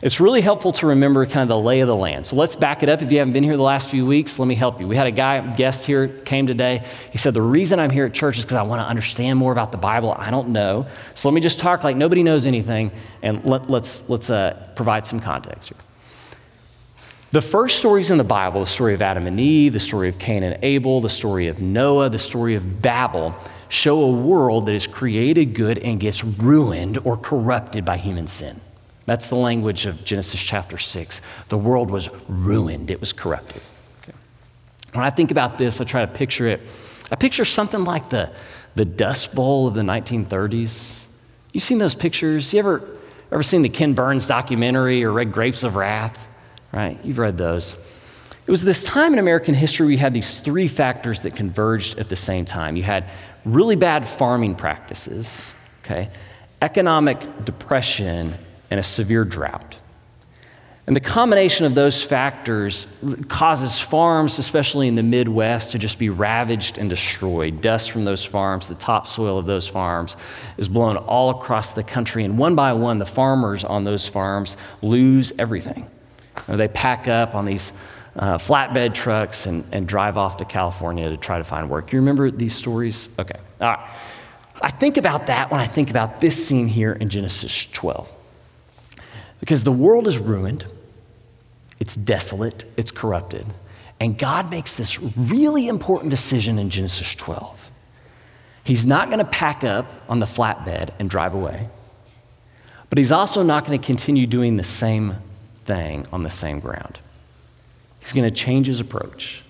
it's 0.02 0.20
really 0.20 0.42
helpful 0.42 0.72
to 0.74 0.88
remember 0.88 1.26
kind 1.26 1.42
of 1.42 1.48
the 1.48 1.60
lay 1.60 1.80
of 1.80 1.88
the 1.88 1.96
land. 1.96 2.28
So 2.28 2.36
let's 2.36 2.56
back 2.56 2.84
it 2.84 2.90
up. 2.90 3.02
If 3.02 3.12
you 3.12 3.18
haven't 3.18 3.34
been 3.34 3.44
here 3.44 3.58
the 3.58 3.64
last 3.64 3.90
few 3.90 4.06
weeks, 4.06 4.38
let 4.38 4.48
me 4.48 4.54
help 4.54 4.80
you. 4.80 4.88
We 4.88 4.96
had 4.96 5.08
a 5.08 5.12
guy, 5.12 5.40
guest 5.56 5.86
here, 5.88 6.08
came 6.08 6.46
today. 6.46 6.84
He 7.12 7.18
said, 7.18 7.34
The 7.34 7.42
reason 7.42 7.80
I'm 7.80 7.90
here 7.90 8.06
at 8.06 8.14
church 8.14 8.38
is 8.38 8.46
because 8.46 8.58
I 8.58 8.62
want 8.64 8.80
to 8.82 8.86
understand 8.86 9.40
more 9.40 9.52
about 9.52 9.72
the 9.72 9.80
Bible. 9.80 10.14
I 10.14 10.30
don't 10.30 10.50
know. 10.50 10.86
So 11.16 11.28
let 11.30 11.34
me 11.34 11.42
just 11.42 11.60
talk 11.60 11.84
like 11.84 11.98
nobody 11.98 12.22
knows 12.22 12.46
anything, 12.46 12.92
and 13.24 13.44
let, 13.44 13.64
us 13.64 13.70
let's, 13.70 14.10
let's 14.10 14.30
uh, 14.30 14.68
provide 14.76 15.08
some 15.08 15.20
context 15.20 15.70
here. 15.70 15.78
The 17.32 17.42
first 17.42 17.78
stories 17.78 18.10
in 18.10 18.18
the 18.18 18.24
Bible, 18.24 18.62
the 18.62 18.68
story 18.68 18.94
of 18.94 19.02
Adam 19.02 19.28
and 19.28 19.38
Eve, 19.38 19.74
the 19.74 19.82
story 19.82 20.08
of 20.08 20.18
Cain 20.18 20.44
and 20.44 20.58
Abel, 20.64 21.02
the 21.02 21.10
story 21.10 21.48
of 21.48 21.62
Noah, 21.62 22.10
the 22.10 22.18
story 22.18 22.56
of 22.56 22.82
Babel, 22.82 23.36
show 23.68 24.02
a 24.02 24.12
world 24.12 24.68
that 24.68 24.76
is 24.76 24.88
created 24.88 25.54
good 25.54 25.78
and 25.80 26.00
gets 26.00 26.24
ruined 26.24 27.00
or 27.04 27.18
corrupted 27.18 27.84
by 27.84 27.98
human 27.98 28.28
sin. 28.28 28.62
That's 29.06 29.28
the 29.28 29.36
language 29.36 29.86
of 29.86 30.06
Genesis 30.06 30.40
chapter 30.40 30.78
6. 30.78 31.20
The 31.50 31.58
world 31.58 31.92
was 31.92 32.10
ruined, 32.30 32.90
it 32.90 33.02
was 33.02 33.12
corrupted. 33.12 33.62
Okay. 34.04 34.18
When 34.94 35.04
I 35.04 35.10
think 35.10 35.30
about 35.30 35.58
this, 35.58 35.82
I 35.82 35.84
try 35.84 36.06
to 36.06 36.12
picture 36.12 36.48
it. 36.48 36.62
I 37.12 37.16
picture 37.16 37.44
something 37.44 37.84
like 37.84 38.08
the, 38.10 38.32
the 38.76 38.86
Dust 38.86 39.36
Bowl 39.36 39.68
of 39.68 39.74
the 39.74 39.82
1930s. 39.82 41.02
You 41.52 41.60
seen 41.60 41.78
those 41.78 41.96
pictures? 41.96 42.54
You 42.54 42.60
ever, 42.60 42.90
ever 43.34 43.44
seen 43.44 43.64
the 43.64 43.70
Ken 43.70 43.94
Burns 43.94 44.28
documentary 44.28 45.04
or 45.04 45.12
read 45.12 45.34
Grapes 45.34 45.64
of 45.64 45.76
Wrath? 45.76 46.27
Right? 46.78 47.04
You've 47.04 47.18
read 47.18 47.40
those. 47.40 47.74
It 48.46 48.52
was 48.52 48.64
this 48.64 48.84
time 48.84 49.12
in 49.12 49.18
American 49.18 49.56
history 49.56 49.88
we 49.88 49.98
had 49.98 50.14
these 50.14 50.38
three 50.38 50.68
factors 50.68 51.22
that 51.22 51.36
converged 51.36 51.98
at 51.98 52.08
the 52.08 52.16
same 52.16 52.46
time. 52.46 52.76
You 52.76 52.84
had 52.84 53.10
really 53.46 53.76
bad 53.76 54.08
farming 54.08 54.54
practices, 54.54 55.52
okay, 55.84 56.12
economic 56.62 57.18
depression, 57.46 58.36
and 58.70 58.80
a 58.80 58.84
severe 58.84 59.26
drought. 59.26 59.76
And 60.86 60.96
the 60.96 61.00
combination 61.00 61.66
of 61.66 61.74
those 61.74 62.04
factors 62.04 62.86
causes 63.28 63.80
farms, 63.80 64.38
especially 64.38 64.88
in 64.88 64.94
the 64.94 65.02
Midwest, 65.02 65.72
to 65.72 65.80
just 65.80 65.98
be 65.98 66.12
ravaged 66.12 66.78
and 66.78 66.92
destroyed. 66.92 67.60
Dust 67.60 67.90
from 67.90 68.06
those 68.06 68.24
farms, 68.24 68.68
the 68.68 68.76
topsoil 68.76 69.40
of 69.40 69.48
those 69.48 69.68
farms, 69.68 70.16
is 70.58 70.70
blown 70.70 70.96
all 70.96 71.32
across 71.32 71.74
the 71.74 71.84
country. 71.84 72.24
And 72.24 72.38
one 72.38 72.54
by 72.54 72.74
one, 72.74 73.00
the 73.00 73.08
farmers 73.08 73.64
on 73.66 73.84
those 73.84 74.08
farms 74.08 74.56
lose 74.84 75.34
everything. 75.40 75.90
They 76.56 76.68
pack 76.68 77.08
up 77.08 77.36
on 77.36 77.46
these 77.46 77.74
uh, 78.16 78.38
flatbed 78.38 78.94
trucks 78.94 79.46
and, 79.46 79.66
and 79.72 79.88
drive 79.88 80.18
off 80.18 80.38
to 80.38 80.46
California 80.46 81.10
to 81.10 81.18
try 81.18 81.38
to 81.38 81.44
find 81.44 81.70
work. 81.70 81.92
You 81.92 82.00
remember 82.00 82.32
these 82.32 82.56
stories? 82.56 83.10
Okay. 83.20 83.40
All 83.60 83.70
right. 83.70 83.90
I 84.62 84.72
think 84.72 84.98
about 84.98 85.28
that 85.28 85.52
when 85.52 85.60
I 85.60 85.68
think 85.68 85.90
about 85.90 86.22
this 86.22 86.48
scene 86.48 86.68
here 86.68 86.94
in 86.94 87.10
Genesis 87.10 87.68
12. 87.74 88.12
Because 89.40 89.64
the 89.64 89.72
world 89.72 90.08
is 90.08 90.18
ruined 90.18 90.72
it's 91.80 91.96
desolate, 91.96 92.66
it's 92.76 92.92
corrupted. 92.92 93.46
And 94.00 94.18
God 94.18 94.50
makes 94.50 94.78
this 94.78 95.00
really 95.16 95.68
important 95.68 96.12
decision 96.12 96.60
in 96.60 96.70
Genesis 96.70 97.16
12. 97.16 97.72
He's 98.64 98.86
not 98.86 99.08
going 99.08 99.20
to 99.20 99.26
pack 99.26 99.64
up 99.64 99.92
on 100.10 100.20
the 100.20 100.26
flatbed 100.26 100.90
and 101.00 101.10
drive 101.10 101.34
away, 101.34 101.70
but 102.90 102.98
he's 102.98 103.12
also 103.12 103.44
not 103.44 103.66
going 103.66 103.80
to 103.80 103.86
continue 103.86 104.28
doing 104.28 104.58
the 104.58 104.64
same 104.64 105.16
thing 105.68 106.08
on 106.12 106.24
the 106.24 106.30
same 106.30 106.60
ground. 106.60 106.98
He's 108.00 108.14
going 108.14 108.28
to 108.28 108.34
change 108.34 108.66
his 108.68 108.80
approach. 108.80 109.44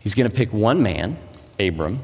He's 0.00 0.14
going 0.14 0.28
to 0.28 0.36
pick 0.36 0.52
one 0.52 0.82
man, 0.82 1.16
Abram, 1.58 2.02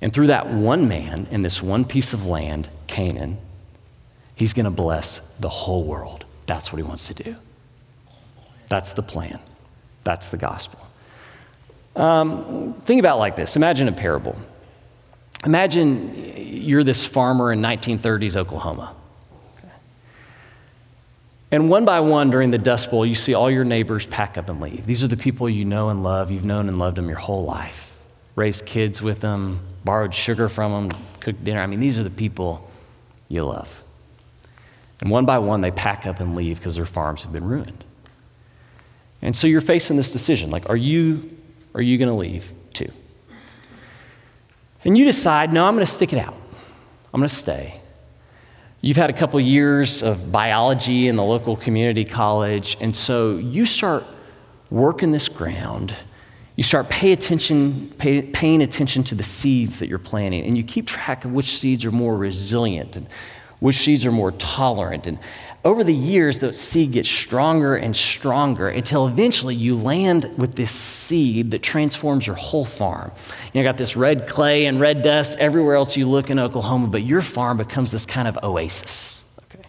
and 0.00 0.12
through 0.12 0.26
that 0.28 0.48
one 0.48 0.88
man 0.88 1.26
in 1.30 1.42
this 1.42 1.62
one 1.62 1.84
piece 1.84 2.12
of 2.12 2.26
land, 2.26 2.68
Canaan, 2.86 3.38
he's 4.34 4.52
going 4.52 4.64
to 4.64 4.70
bless 4.70 5.18
the 5.36 5.48
whole 5.48 5.84
world. 5.84 6.24
That's 6.46 6.72
what 6.72 6.78
he 6.78 6.82
wants 6.82 7.06
to 7.08 7.14
do. 7.14 7.36
That's 8.68 8.92
the 8.92 9.02
plan. 9.02 9.38
That's 10.02 10.28
the 10.28 10.36
gospel. 10.36 10.80
Um, 11.96 12.74
think 12.82 12.98
about 12.98 13.16
it 13.16 13.20
like 13.20 13.36
this 13.36 13.56
imagine 13.56 13.86
a 13.88 13.92
parable. 13.92 14.36
Imagine 15.44 16.34
you're 16.36 16.84
this 16.84 17.04
farmer 17.04 17.52
in 17.52 17.60
1930s 17.60 18.36
Oklahoma. 18.36 18.94
And 21.54 21.68
one 21.68 21.84
by 21.84 22.00
one 22.00 22.30
during 22.30 22.50
the 22.50 22.58
Dust 22.58 22.90
Bowl, 22.90 23.06
you 23.06 23.14
see 23.14 23.32
all 23.32 23.48
your 23.48 23.64
neighbors 23.64 24.06
pack 24.06 24.36
up 24.36 24.48
and 24.48 24.60
leave. 24.60 24.86
These 24.86 25.04
are 25.04 25.06
the 25.06 25.16
people 25.16 25.48
you 25.48 25.64
know 25.64 25.88
and 25.88 26.02
love. 26.02 26.32
You've 26.32 26.44
known 26.44 26.68
and 26.68 26.80
loved 26.80 26.96
them 26.96 27.08
your 27.08 27.18
whole 27.18 27.44
life. 27.44 27.96
Raised 28.34 28.66
kids 28.66 29.00
with 29.00 29.20
them, 29.20 29.60
borrowed 29.84 30.12
sugar 30.12 30.48
from 30.48 30.88
them, 30.88 31.00
cooked 31.20 31.44
dinner. 31.44 31.60
I 31.60 31.68
mean, 31.68 31.78
these 31.78 31.96
are 31.96 32.02
the 32.02 32.10
people 32.10 32.68
you 33.28 33.44
love. 33.44 33.84
And 35.00 35.10
one 35.12 35.26
by 35.26 35.38
one, 35.38 35.60
they 35.60 35.70
pack 35.70 36.08
up 36.08 36.18
and 36.18 36.34
leave 36.34 36.58
because 36.58 36.74
their 36.74 36.86
farms 36.86 37.22
have 37.22 37.32
been 37.32 37.44
ruined. 37.44 37.84
And 39.22 39.36
so 39.36 39.46
you're 39.46 39.60
facing 39.60 39.96
this 39.96 40.10
decision 40.10 40.50
like, 40.50 40.68
are 40.68 40.76
you, 40.76 41.38
are 41.72 41.82
you 41.82 41.98
going 41.98 42.08
to 42.08 42.16
leave 42.16 42.52
too? 42.72 42.90
And 44.84 44.98
you 44.98 45.04
decide, 45.04 45.52
no, 45.52 45.66
I'm 45.66 45.76
going 45.76 45.86
to 45.86 45.92
stick 45.92 46.12
it 46.12 46.18
out. 46.18 46.34
I'm 47.12 47.20
going 47.20 47.28
to 47.28 47.32
stay. 47.32 47.80
You've 48.84 48.98
had 48.98 49.08
a 49.08 49.14
couple 49.14 49.40
years 49.40 50.02
of 50.02 50.30
biology 50.30 51.08
in 51.08 51.16
the 51.16 51.24
local 51.24 51.56
community 51.56 52.04
college, 52.04 52.76
and 52.82 52.94
so 52.94 53.36
you 53.38 53.64
start 53.64 54.04
working 54.68 55.10
this 55.10 55.26
ground. 55.26 55.94
You 56.56 56.64
start 56.64 56.90
pay 56.90 57.12
attention, 57.12 57.94
pay, 57.96 58.20
paying 58.20 58.60
attention 58.60 59.02
to 59.04 59.14
the 59.14 59.22
seeds 59.22 59.78
that 59.78 59.86
you're 59.86 59.98
planting, 59.98 60.44
and 60.44 60.54
you 60.54 60.62
keep 60.62 60.86
track 60.86 61.24
of 61.24 61.32
which 61.32 61.56
seeds 61.56 61.86
are 61.86 61.90
more 61.90 62.14
resilient 62.14 62.94
and 62.96 63.08
which 63.58 63.76
seeds 63.76 64.04
are 64.04 64.12
more 64.12 64.32
tolerant. 64.32 65.06
And 65.06 65.18
over 65.64 65.82
the 65.82 65.94
years, 65.94 66.40
the 66.40 66.52
seed 66.52 66.92
gets 66.92 67.08
stronger 67.08 67.74
and 67.74 67.96
stronger 67.96 68.68
until 68.68 69.06
eventually 69.06 69.54
you 69.54 69.76
land 69.76 70.30
with 70.36 70.56
this 70.56 70.70
seed 70.70 71.52
that 71.52 71.62
transforms 71.62 72.26
your 72.26 72.36
whole 72.36 72.66
farm. 72.66 73.10
You 73.52 73.62
know, 73.62 73.68
got 73.68 73.78
this 73.78 73.96
red 73.96 74.28
clay 74.28 74.66
and 74.66 74.78
red 74.78 75.02
dust 75.02 75.38
everywhere 75.38 75.76
else 75.76 75.96
you 75.96 76.06
look 76.06 76.28
in 76.28 76.38
Oklahoma, 76.38 76.88
but 76.88 77.02
your 77.02 77.22
farm 77.22 77.56
becomes 77.56 77.92
this 77.92 78.04
kind 78.04 78.28
of 78.28 78.38
oasis 78.42 79.24
okay, 79.44 79.64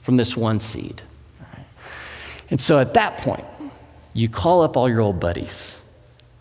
from 0.00 0.16
this 0.16 0.34
one 0.34 0.60
seed. 0.60 1.02
And 2.50 2.60
so 2.60 2.78
at 2.78 2.94
that 2.94 3.18
point, 3.18 3.44
you 4.14 4.30
call 4.30 4.62
up 4.62 4.76
all 4.78 4.88
your 4.88 5.00
old 5.00 5.20
buddies 5.20 5.82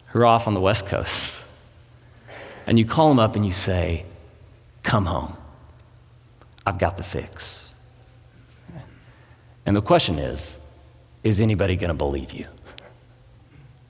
who 0.08 0.20
are 0.20 0.26
off 0.26 0.48
on 0.48 0.54
the 0.54 0.62
West 0.62 0.86
Coast, 0.86 1.36
and 2.68 2.80
you 2.80 2.86
call 2.86 3.10
them 3.10 3.20
up 3.20 3.36
and 3.36 3.46
you 3.46 3.52
say, 3.52 4.06
Come 4.84 5.06
home. 5.06 5.36
I've 6.66 6.78
got 6.78 6.98
the 6.98 7.04
fix. 7.04 7.63
And 9.66 9.76
the 9.76 9.82
question 9.82 10.20
is 10.20 10.56
is 11.24 11.40
anybody 11.40 11.76
going 11.76 11.90
to 11.90 11.94
believe 11.94 12.34
you? 12.34 12.48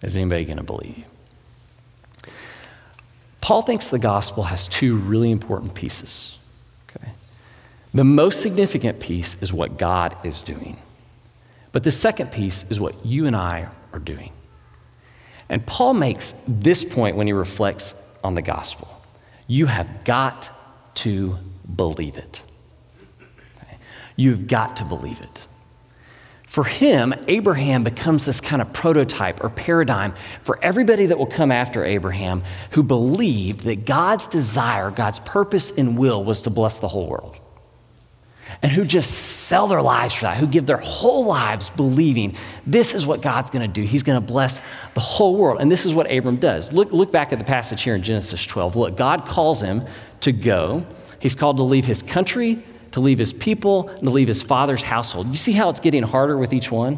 Is 0.01 0.15
anybody 0.15 0.45
going 0.45 0.57
to 0.57 0.63
believe 0.63 0.97
you? 0.97 1.03
Paul 3.41 3.61
thinks 3.61 3.89
the 3.89 3.99
gospel 3.99 4.43
has 4.43 4.67
two 4.67 4.97
really 4.97 5.31
important 5.31 5.73
pieces. 5.73 6.37
Okay? 6.89 7.11
The 7.93 8.03
most 8.03 8.41
significant 8.41 8.99
piece 8.99 9.41
is 9.41 9.51
what 9.51 9.77
God 9.77 10.15
is 10.23 10.41
doing. 10.41 10.77
But 11.71 11.83
the 11.83 11.91
second 11.91 12.31
piece 12.31 12.69
is 12.69 12.79
what 12.79 13.05
you 13.05 13.25
and 13.25 13.35
I 13.35 13.67
are 13.91 13.99
doing. 13.99 14.31
And 15.49 15.65
Paul 15.65 15.93
makes 15.93 16.33
this 16.47 16.83
point 16.83 17.17
when 17.17 17.27
he 17.27 17.33
reflects 17.33 17.93
on 18.23 18.35
the 18.35 18.41
gospel. 18.41 19.01
You 19.47 19.65
have 19.65 20.05
got 20.05 20.49
to 20.95 21.37
believe 21.75 22.17
it. 22.17 22.41
Okay? 23.57 23.77
You've 24.15 24.47
got 24.47 24.77
to 24.77 24.85
believe 24.85 25.19
it. 25.19 25.47
For 26.53 26.65
him, 26.65 27.15
Abraham 27.27 27.83
becomes 27.83 28.27
this 28.27 28.39
kind 28.39 28.61
of 28.61 28.71
prototype 28.73 29.43
or 29.43 29.49
paradigm 29.49 30.13
for 30.43 30.63
everybody 30.63 31.07
that 31.07 31.17
will 31.17 31.25
come 31.25 31.51
after 31.51 31.83
Abraham 31.83 32.43
who 32.73 32.83
believed 32.83 33.61
that 33.61 33.87
God's 33.87 34.27
desire, 34.27 34.91
God's 34.91 35.19
purpose 35.21 35.71
and 35.71 35.97
will 35.97 36.23
was 36.23 36.43
to 36.43 36.51
bless 36.51 36.77
the 36.77 36.87
whole 36.87 37.07
world. 37.07 37.39
And 38.61 38.71
who 38.71 38.85
just 38.85 39.09
sell 39.09 39.65
their 39.65 39.81
lives 39.81 40.13
for 40.13 40.25
that, 40.25 40.37
who 40.37 40.45
give 40.45 40.67
their 40.67 40.77
whole 40.77 41.25
lives 41.25 41.71
believing 41.71 42.35
this 42.67 42.93
is 42.93 43.03
what 43.03 43.23
God's 43.23 43.49
to 43.67 43.73
do. 43.73 43.81
He's 43.81 44.03
to 44.21 44.27
bless 44.33 44.61
the 44.93 44.99
whole 44.99 45.35
world. 45.35 45.59
And 45.59 45.71
this 45.71 45.87
is 45.87 45.95
what 45.95 46.11
Abram 46.11 46.35
does. 46.35 46.71
Look, 46.71 46.91
look 46.91 47.11
back 47.11 47.33
at 47.33 47.39
the 47.39 47.45
passage 47.45 47.81
here 47.81 47.95
in 47.95 48.03
Genesis 48.03 48.45
12. 48.45 48.75
Look, 48.75 48.95
God 48.95 49.25
calls 49.25 49.59
him 49.59 49.81
to 50.19 50.31
go. 50.31 50.85
He's 51.17 51.33
called 51.33 51.57
to 51.57 51.63
leave 51.63 51.87
his 51.87 52.03
country, 52.03 52.61
to 52.93 52.99
leave 52.99 53.19
his 53.19 53.33
people, 53.33 53.89
and 53.89 54.03
to 54.03 54.09
leave 54.09 54.27
his 54.27 54.41
father's 54.41 54.83
household. 54.83 55.27
You 55.27 55.35
see 55.35 55.51
how 55.51 55.69
it's 55.69 55.79
getting 55.79 56.03
harder 56.03 56.37
with 56.37 56.53
each 56.53 56.71
one? 56.71 56.97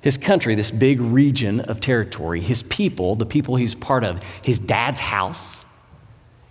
His 0.00 0.16
country, 0.16 0.54
this 0.54 0.70
big 0.70 1.00
region 1.00 1.60
of 1.60 1.80
territory, 1.80 2.40
his 2.40 2.62
people, 2.62 3.16
the 3.16 3.26
people 3.26 3.56
he's 3.56 3.74
part 3.74 4.04
of, 4.04 4.22
his 4.42 4.60
dad's 4.60 5.00
house. 5.00 5.64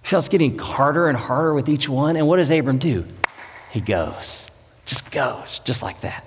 You 0.03 0.09
see 0.09 0.15
how 0.15 0.19
it's 0.19 0.27
getting 0.27 0.57
harder 0.59 1.07
and 1.07 1.17
harder 1.17 1.53
with 1.53 1.69
each 1.69 1.87
one? 1.87 2.17
And 2.17 2.27
what 2.27 2.35
does 2.35 2.51
Abram 2.51 2.77
do? 2.77 3.05
He 3.71 3.79
goes, 3.79 4.49
just 4.85 5.09
goes, 5.09 5.59
just 5.63 5.81
like 5.81 6.01
that. 6.01 6.25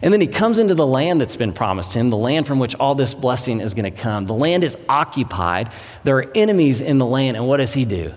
And 0.00 0.14
then 0.14 0.22
he 0.22 0.26
comes 0.26 0.56
into 0.56 0.74
the 0.74 0.86
land 0.86 1.20
that's 1.20 1.36
been 1.36 1.52
promised 1.52 1.92
him, 1.92 2.08
the 2.08 2.16
land 2.16 2.46
from 2.46 2.58
which 2.58 2.74
all 2.76 2.94
this 2.94 3.12
blessing 3.12 3.60
is 3.60 3.74
going 3.74 3.84
to 3.84 3.90
come. 3.90 4.24
The 4.24 4.32
land 4.32 4.64
is 4.64 4.78
occupied. 4.88 5.70
There 6.04 6.16
are 6.16 6.32
enemies 6.34 6.80
in 6.80 6.96
the 6.96 7.04
land. 7.04 7.36
And 7.36 7.46
what 7.46 7.58
does 7.58 7.74
he 7.74 7.84
do? 7.84 8.14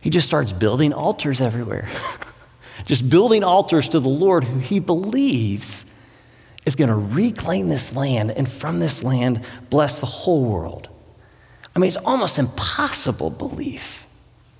He 0.00 0.08
just 0.08 0.26
starts 0.26 0.52
building 0.52 0.94
altars 0.94 1.42
everywhere. 1.42 1.86
just 2.86 3.08
building 3.08 3.42
altars 3.42 3.88
to 3.90 4.00
the 4.00 4.08
Lord 4.08 4.44
who 4.44 4.58
he 4.58 4.78
believes 4.78 5.90
is 6.66 6.76
going 6.76 6.88
to 6.88 6.94
reclaim 6.94 7.68
this 7.68 7.94
land 7.94 8.30
and 8.30 8.48
from 8.48 8.78
this 8.78 9.02
land 9.02 9.44
bless 9.70 10.00
the 10.00 10.06
whole 10.06 10.44
world. 10.44 10.88
I 11.74 11.78
mean, 11.78 11.88
it's 11.88 11.96
almost 11.96 12.38
impossible 12.38 13.30
belief 13.30 14.06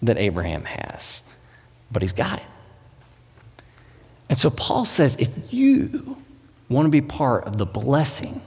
that 0.02 0.18
Abraham 0.18 0.64
has, 0.64 1.22
but 1.90 2.02
he's 2.02 2.12
got 2.12 2.38
it. 2.38 2.46
And 4.28 4.38
so 4.38 4.50
Paul 4.50 4.84
says 4.84 5.16
if 5.16 5.52
you 5.52 6.16
want 6.68 6.86
to 6.86 6.90
be 6.90 7.00
part 7.00 7.44
of 7.44 7.56
the 7.56 7.66
blessing, 7.66 8.40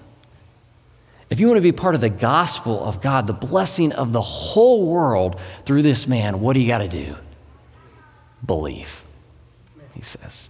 if 1.29 1.39
you 1.39 1.47
want 1.47 1.57
to 1.57 1.61
be 1.61 1.71
part 1.71 1.93
of 1.93 2.01
the 2.01 2.09
gospel 2.09 2.83
of 2.83 3.01
God, 3.01 3.27
the 3.27 3.33
blessing 3.33 3.91
of 3.93 4.11
the 4.11 4.21
whole 4.21 4.87
world 4.87 5.39
through 5.65 5.81
this 5.81 6.07
man, 6.07 6.39
what 6.41 6.53
do 6.53 6.59
you 6.59 6.67
got 6.67 6.79
to 6.79 6.87
do? 6.87 7.15
Believe 8.45 9.03
he 9.97 10.03
says. 10.03 10.49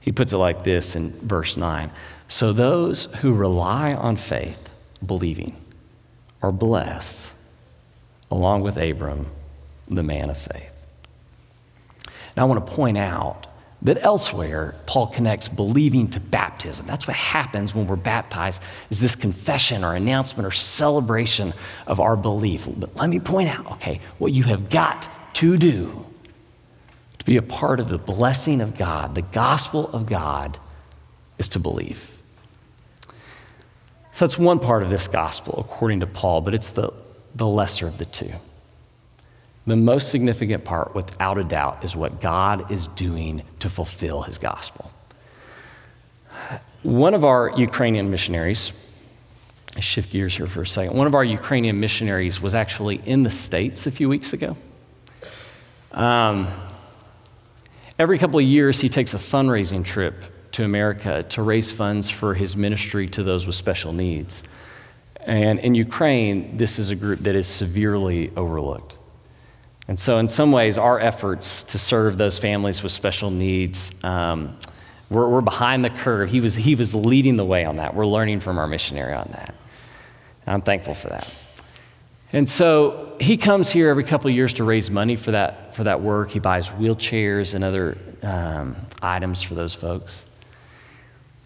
He 0.00 0.12
puts 0.12 0.32
it 0.32 0.36
like 0.36 0.64
this 0.64 0.94
in 0.94 1.10
verse 1.10 1.56
9 1.56 1.90
So 2.28 2.52
those 2.52 3.06
who 3.16 3.34
rely 3.34 3.94
on 3.94 4.16
faith, 4.16 4.70
believing, 5.04 5.56
are 6.42 6.52
blessed, 6.52 7.32
along 8.30 8.62
with 8.62 8.76
Abram, 8.76 9.26
the 9.88 10.02
man 10.02 10.30
of 10.30 10.38
faith. 10.38 10.72
Now, 12.36 12.44
I 12.44 12.46
want 12.46 12.66
to 12.66 12.72
point 12.72 12.98
out 12.98 13.46
that 13.82 14.02
elsewhere 14.02 14.74
paul 14.86 15.06
connects 15.06 15.46
believing 15.46 16.08
to 16.08 16.18
baptism 16.18 16.86
that's 16.86 17.06
what 17.06 17.14
happens 17.14 17.74
when 17.74 17.86
we're 17.86 17.96
baptized 17.96 18.62
is 18.88 18.98
this 18.98 19.14
confession 19.14 19.84
or 19.84 19.94
announcement 19.94 20.46
or 20.46 20.50
celebration 20.50 21.52
of 21.86 22.00
our 22.00 22.16
belief 22.16 22.66
but 22.78 22.96
let 22.96 23.10
me 23.10 23.20
point 23.20 23.46
out 23.46 23.70
okay 23.72 24.00
what 24.16 24.32
you 24.32 24.42
have 24.42 24.70
got 24.70 25.06
to 25.34 25.58
do 25.58 26.06
to 27.24 27.30
be 27.30 27.36
a 27.38 27.42
part 27.42 27.80
of 27.80 27.88
the 27.88 27.98
blessing 27.98 28.60
of 28.60 28.76
God, 28.76 29.14
the 29.14 29.22
gospel 29.22 29.88
of 29.92 30.06
God, 30.06 30.58
is 31.38 31.48
to 31.50 31.58
believe. 31.58 32.10
So 34.12 34.26
that's 34.26 34.38
one 34.38 34.60
part 34.60 34.82
of 34.82 34.90
this 34.90 35.08
gospel, 35.08 35.58
according 35.58 36.00
to 36.00 36.06
Paul, 36.06 36.42
but 36.42 36.54
it's 36.54 36.70
the, 36.70 36.92
the 37.34 37.46
lesser 37.46 37.86
of 37.86 37.98
the 37.98 38.04
two. 38.04 38.30
The 39.66 39.76
most 39.76 40.10
significant 40.10 40.64
part, 40.64 40.94
without 40.94 41.38
a 41.38 41.44
doubt, 41.44 41.84
is 41.84 41.96
what 41.96 42.20
God 42.20 42.70
is 42.70 42.86
doing 42.88 43.42
to 43.60 43.70
fulfill 43.70 44.22
his 44.22 44.36
gospel. 44.36 44.90
One 46.82 47.14
of 47.14 47.24
our 47.24 47.50
Ukrainian 47.56 48.10
missionaries, 48.10 48.72
I 49.74 49.80
shift 49.80 50.12
gears 50.12 50.36
here 50.36 50.46
for 50.46 50.62
a 50.62 50.66
second. 50.66 50.94
One 50.94 51.06
of 51.06 51.14
our 51.14 51.24
Ukrainian 51.24 51.80
missionaries 51.80 52.40
was 52.42 52.54
actually 52.54 53.00
in 53.06 53.22
the 53.22 53.30
States 53.30 53.86
a 53.86 53.90
few 53.90 54.10
weeks 54.10 54.34
ago. 54.34 54.56
Um, 55.92 56.48
every 57.98 58.18
couple 58.18 58.38
of 58.38 58.46
years, 58.46 58.80
he 58.80 58.88
takes 58.88 59.14
a 59.14 59.18
fundraising 59.18 59.84
trip 59.84 60.24
to 60.52 60.64
America 60.64 61.22
to 61.24 61.42
raise 61.42 61.72
funds 61.72 62.08
for 62.10 62.34
his 62.34 62.56
ministry 62.56 63.08
to 63.08 63.22
those 63.22 63.46
with 63.46 63.56
special 63.56 63.92
needs. 63.92 64.44
And 65.20 65.58
in 65.58 65.74
Ukraine, 65.74 66.56
this 66.56 66.78
is 66.78 66.90
a 66.90 66.96
group 66.96 67.20
that 67.20 67.34
is 67.34 67.46
severely 67.46 68.30
overlooked. 68.36 68.98
And 69.88 69.98
so, 69.98 70.18
in 70.18 70.28
some 70.28 70.52
ways, 70.52 70.78
our 70.78 70.98
efforts 70.98 71.62
to 71.64 71.78
serve 71.78 72.16
those 72.16 72.38
families 72.38 72.82
with 72.82 72.92
special 72.92 73.30
needs, 73.30 74.02
um, 74.02 74.56
we're, 75.10 75.28
we're, 75.28 75.42
behind 75.42 75.84
the 75.84 75.90
curve. 75.90 76.30
He 76.30 76.40
was, 76.40 76.54
he 76.54 76.74
was 76.74 76.94
leading 76.94 77.36
the 77.36 77.44
way 77.44 77.64
on 77.64 77.76
that. 77.76 77.94
We're 77.94 78.06
learning 78.06 78.40
from 78.40 78.58
our 78.58 78.66
missionary 78.66 79.12
on 79.12 79.28
that. 79.32 79.54
And 80.46 80.54
I'm 80.54 80.62
thankful 80.62 80.94
for 80.94 81.08
that. 81.08 81.53
And 82.34 82.48
so 82.48 83.16
he 83.20 83.36
comes 83.36 83.70
here 83.70 83.88
every 83.88 84.02
couple 84.02 84.28
of 84.28 84.34
years 84.34 84.54
to 84.54 84.64
raise 84.64 84.90
money 84.90 85.14
for 85.14 85.30
that, 85.30 85.76
for 85.76 85.84
that 85.84 86.00
work. 86.00 86.32
He 86.32 86.40
buys 86.40 86.68
wheelchairs 86.68 87.54
and 87.54 87.62
other 87.62 87.96
um, 88.24 88.74
items 89.00 89.40
for 89.40 89.54
those 89.54 89.72
folks. 89.72 90.24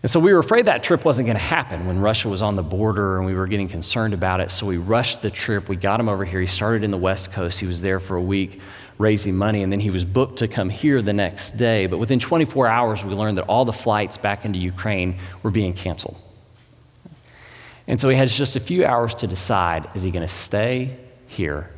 And 0.03 0.11
so 0.11 0.19
we 0.19 0.33
were 0.33 0.39
afraid 0.39 0.65
that 0.65 0.83
trip 0.83 1.05
wasn't 1.05 1.27
going 1.27 1.37
to 1.37 1.43
happen 1.43 1.87
when 1.87 2.01
Russia 2.01 2.31
was 2.31 2.41
on 2.41 2.57
the 2.57 2.63
border 2.63 3.19
and 3.19 3.27
we 3.27 3.35
were 3.35 3.47
getting 3.47 3.69
concerned 3.69 4.15
about 4.15 4.41
it. 4.41 4.51
So 4.51 4.65
we 4.65 4.79
rushed 4.79 5.21
the 5.21 5.31
trip. 5.31 5.69
We 5.69 5.77
got 5.77 6.01
him 6.01 6.09
over 6.09 6.25
here. 6.25 6.41
He 6.41 6.47
started 6.47 6.83
in 6.83 6.91
the 6.91 6.97
West 6.97 7.33
Coast. 7.33 7.61
He 7.61 7.67
was 7.67 7.83
there 7.83 8.01
for 8.01 8.17
a 8.17 8.23
week 8.23 8.63
raising 8.97 9.37
money, 9.37 9.63
and 9.63 9.71
then 9.71 9.81
he 9.81 9.91
was 9.91 10.05
booked 10.05 10.39
to 10.39 10.49
come 10.49 10.71
here 10.71 11.03
the 11.03 11.13
next 11.13 11.53
day. 11.53 11.87
But 11.87 11.99
within 11.99 12.19
24 12.19 12.67
hours, 12.67 13.05
we 13.05 13.15
learned 13.15 13.37
that 13.39 13.45
all 13.45 13.65
the 13.65 13.73
flights 13.73 14.17
back 14.17 14.45
into 14.45 14.59
Ukraine 14.59 15.19
were 15.43 15.51
being 15.51 15.75
canceled. 15.75 16.17
And 17.89 18.01
so 18.01 18.09
he 18.09 18.17
has 18.17 18.33
just 18.33 18.55
a 18.55 18.61
few 18.61 18.85
hours 18.85 19.15
to 19.17 19.27
decide 19.27 19.89
is 19.97 20.05
he 20.05 20.13
going 20.13 20.27
to 20.27 20.33
stay 20.33 20.97
here 21.27 21.69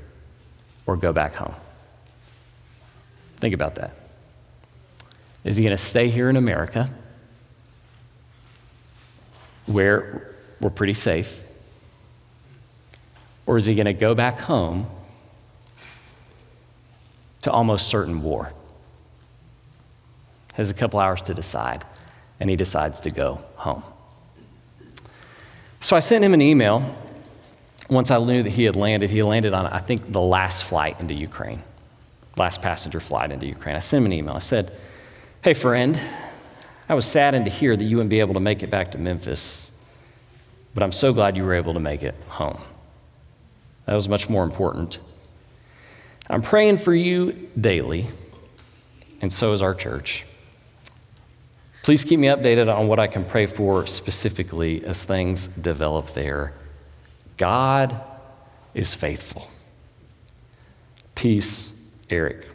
or 0.84 0.96
go 0.96 1.14
back 1.14 1.34
home? 1.34 1.54
Think 3.38 3.54
about 3.54 3.76
that. 3.76 3.92
Is 5.44 5.56
he 5.56 5.62
going 5.62 5.74
to 5.74 5.82
stay 5.82 6.10
here 6.10 6.28
in 6.28 6.36
America? 6.36 6.90
where 9.70 10.34
we're 10.60 10.70
pretty 10.70 10.94
safe? 10.94 11.42
Or 13.46 13.56
is 13.56 13.66
he 13.66 13.74
going 13.74 13.86
to 13.86 13.92
go 13.92 14.14
back 14.14 14.40
home 14.40 14.86
to 17.42 17.50
almost 17.50 17.88
certain 17.88 18.22
war? 18.22 18.52
Has 20.54 20.70
a 20.70 20.74
couple 20.74 21.00
hours 21.00 21.22
to 21.22 21.34
decide, 21.34 21.84
and 22.38 22.50
he 22.50 22.56
decides 22.56 23.00
to 23.00 23.10
go 23.10 23.40
home. 23.56 23.82
So 25.80 25.96
I 25.96 26.00
sent 26.00 26.22
him 26.24 26.34
an 26.34 26.42
email 26.42 26.96
once 27.88 28.10
I 28.10 28.18
knew 28.18 28.42
that 28.42 28.50
he 28.50 28.64
had 28.64 28.76
landed. 28.76 29.10
He 29.10 29.22
landed 29.22 29.54
on, 29.54 29.66
I 29.66 29.78
think, 29.78 30.12
the 30.12 30.20
last 30.20 30.64
flight 30.64 31.00
into 31.00 31.14
Ukraine, 31.14 31.62
last 32.36 32.62
passenger 32.62 33.00
flight 33.00 33.32
into 33.32 33.46
Ukraine. 33.46 33.76
I 33.76 33.80
sent 33.80 34.02
him 34.02 34.06
an 34.06 34.12
email. 34.12 34.34
I 34.34 34.40
said, 34.40 34.72
Hey, 35.42 35.54
friend, 35.54 35.98
I 36.88 36.94
was 36.94 37.06
saddened 37.06 37.46
to 37.46 37.50
hear 37.50 37.76
that 37.76 37.84
you 37.84 37.96
wouldn't 37.96 38.10
be 38.10 38.20
able 38.20 38.34
to 38.34 38.40
make 38.40 38.62
it 38.62 38.70
back 38.70 38.92
to 38.92 38.98
Memphis, 38.98 39.70
but 40.74 40.82
I'm 40.82 40.92
so 40.92 41.12
glad 41.12 41.36
you 41.36 41.44
were 41.44 41.54
able 41.54 41.72
to 41.74 41.80
make 41.80 42.02
it 42.02 42.14
home. 42.28 42.60
That 43.86 43.94
was 43.94 44.08
much 44.08 44.28
more 44.28 44.44
important. 44.44 44.98
I'm 46.28 46.42
praying 46.42 46.76
for 46.76 46.94
you 46.94 47.48
daily, 47.58 48.06
and 49.22 49.32
so 49.32 49.52
is 49.52 49.62
our 49.62 49.74
church. 49.74 50.24
Please 51.82 52.04
keep 52.04 52.20
me 52.20 52.28
updated 52.28 52.74
on 52.74 52.88
what 52.88 52.98
I 53.00 53.06
can 53.06 53.24
pray 53.24 53.46
for 53.46 53.86
specifically 53.86 54.84
as 54.84 55.04
things 55.04 55.46
develop 55.46 56.08
there. 56.08 56.52
God 57.36 57.98
is 58.74 58.92
faithful. 58.92 59.48
Peace, 61.14 61.72
Eric. 62.10 62.46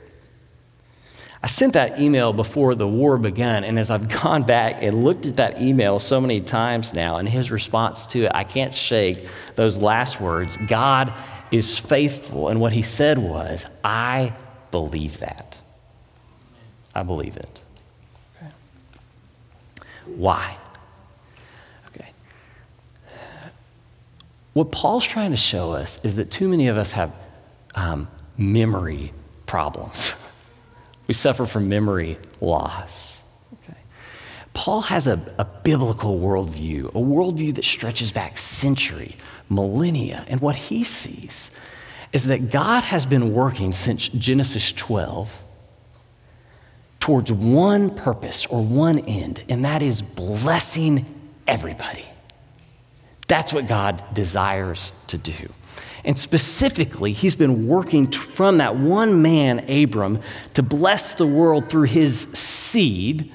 I 1.41 1.47
sent 1.47 1.73
that 1.73 1.99
email 1.99 2.33
before 2.33 2.73
the 2.73 2.87
war 2.87 3.17
began, 3.17 3.63
and 3.63 3.77
as 3.77 3.91
I've 3.91 4.09
gone 4.23 4.43
back 4.43 4.77
and 4.81 5.03
looked 5.03 5.25
at 5.25 5.35
that 5.37 5.61
email 5.61 5.99
so 5.99 6.21
many 6.21 6.41
times 6.41 6.93
now, 6.93 7.17
and 7.17 7.27
his 7.27 7.51
response 7.51 8.05
to 8.07 8.25
it, 8.25 8.31
I 8.33 8.43
can't 8.43 8.73
shake 8.73 9.27
those 9.55 9.77
last 9.77 10.21
words 10.21 10.57
God 10.67 11.13
is 11.51 11.77
faithful. 11.77 12.49
And 12.49 12.59
what 12.59 12.73
he 12.73 12.81
said 12.81 13.17
was, 13.17 13.65
I 13.83 14.33
believe 14.71 15.19
that. 15.19 15.59
I 16.93 17.03
believe 17.03 17.37
it. 17.37 17.61
Why? 20.15 20.57
Okay. 21.87 22.09
What 24.53 24.71
Paul's 24.71 25.05
trying 25.05 25.31
to 25.31 25.37
show 25.37 25.73
us 25.73 25.99
is 26.03 26.15
that 26.15 26.31
too 26.31 26.47
many 26.47 26.67
of 26.67 26.77
us 26.77 26.93
have 26.93 27.13
um, 27.75 28.07
memory 28.37 29.13
problems. 29.45 30.13
We 31.07 31.13
suffer 31.13 31.45
from 31.45 31.69
memory 31.69 32.17
loss. 32.41 33.19
Okay. 33.63 33.77
Paul 34.55 34.81
has 34.81 35.05
a, 35.05 35.21
a 35.37 35.45
biblical 35.45 36.19
worldview, 36.19 36.87
a 36.87 36.91
worldview 36.93 37.53
that 37.53 37.63
stretches 37.63 38.11
back 38.11 38.39
century, 38.39 39.15
millennia. 39.47 40.25
And 40.27 40.41
what 40.41 40.55
he 40.55 40.83
sees 40.83 41.51
is 42.11 42.23
that 42.23 42.49
God 42.49 42.81
has 42.85 43.05
been 43.05 43.35
working 43.35 43.71
since 43.71 44.07
Genesis 44.07 44.71
12 44.71 45.43
towards 47.05 47.31
one 47.31 47.91
purpose 47.91 48.47
or 48.47 48.63
one 48.63 48.97
end, 48.97 49.43
and 49.47 49.63
that 49.63 49.83
is 49.83 50.01
blessing 50.01 51.05
everybody. 51.47 52.03
That's 53.27 53.53
what 53.53 53.67
God 53.67 54.03
desires 54.15 54.91
to 55.05 55.19
do. 55.19 55.53
And 56.03 56.17
specifically, 56.17 57.11
he's 57.11 57.35
been 57.35 57.67
working 57.67 58.09
from 58.09 58.57
that 58.57 58.77
one 58.77 59.21
man, 59.21 59.69
Abram, 59.69 60.19
to 60.55 60.63
bless 60.63 61.13
the 61.13 61.27
world 61.27 61.69
through 61.69 61.83
his 61.83 62.21
seed. 62.21 63.31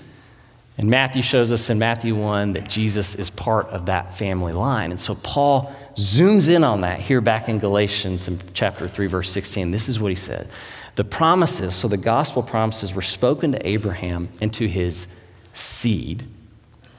And 0.77 0.91
Matthew 0.91 1.23
shows 1.23 1.53
us 1.53 1.71
in 1.71 1.79
Matthew 1.79 2.17
1 2.17 2.55
that 2.55 2.69
Jesus 2.69 3.15
is 3.15 3.31
part 3.31 3.69
of 3.69 3.87
that 3.87 4.19
family 4.19 4.53
line. 4.53 4.91
And 4.91 4.99
so 4.99 5.15
Paul 5.15 5.73
zooms 5.95 6.53
in 6.53 6.65
on 6.65 6.81
that 6.81 6.99
here 6.99 7.21
back 7.21 7.49
in 7.49 7.61
Galatians 7.61 8.27
in 8.27 8.41
chapter 8.53 8.89
3, 8.89 9.07
verse 9.07 9.31
16. 9.31 9.71
This 9.71 9.89
is 9.89 10.01
what 10.01 10.09
he 10.09 10.17
said 10.17 10.49
The 10.97 11.05
promises, 11.05 11.75
so 11.75 11.89
the 11.89 11.97
gospel 11.97 12.43
promises, 12.43 12.95
were 12.95 13.03
spoken 13.03 13.53
to 13.53 13.67
Abraham 13.67 14.29
and 14.41 14.53
to 14.55 14.69
his 14.69 15.07
seed 15.53 16.25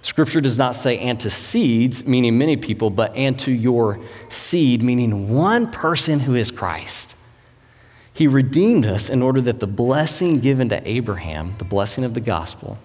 Scripture 0.02 0.42
does 0.42 0.58
not 0.58 0.76
say 0.76 0.98
and 0.98 1.20
to 1.20 1.30
seeds, 1.30 2.06
meaning 2.06 2.38
many 2.38 2.58
people, 2.58 2.90
but 2.90 3.16
and 3.16 3.38
to 3.40 3.52
your 3.52 4.00
seed, 4.30 4.82
meaning 4.82 5.30
one 5.30 5.72
person 5.72 6.22
who 6.22 6.36
is 6.36 6.50
Christ. 6.50 7.14
He 8.14 8.28
redeemed 8.28 8.86
us 8.86 9.10
in 9.10 9.22
order 9.22 9.42
that 9.42 9.60
the 9.60 9.68
blessing 9.68 10.40
given 10.40 10.70
to 10.70 10.90
Abraham, 10.90 11.54
the 11.54 11.64
blessing 11.64 12.04
of 12.04 12.14
the 12.14 12.20
gospel, 12.20 12.78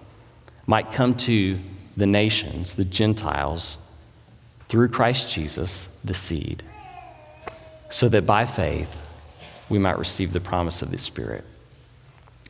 might 0.67 0.91
come 0.91 1.15
to 1.15 1.59
the 1.95 2.05
nations, 2.05 2.75
the 2.75 2.85
Gentiles, 2.85 3.77
through 4.69 4.89
Christ 4.89 5.33
Jesus, 5.33 5.87
the 6.03 6.13
seed, 6.13 6.61
so 7.89 8.07
that 8.09 8.25
by 8.25 8.45
faith 8.45 9.01
we 9.69 9.77
might 9.77 9.97
receive 9.97 10.33
the 10.33 10.39
promise 10.39 10.81
of 10.81 10.91
the 10.91 10.97
Spirit. 10.97 11.43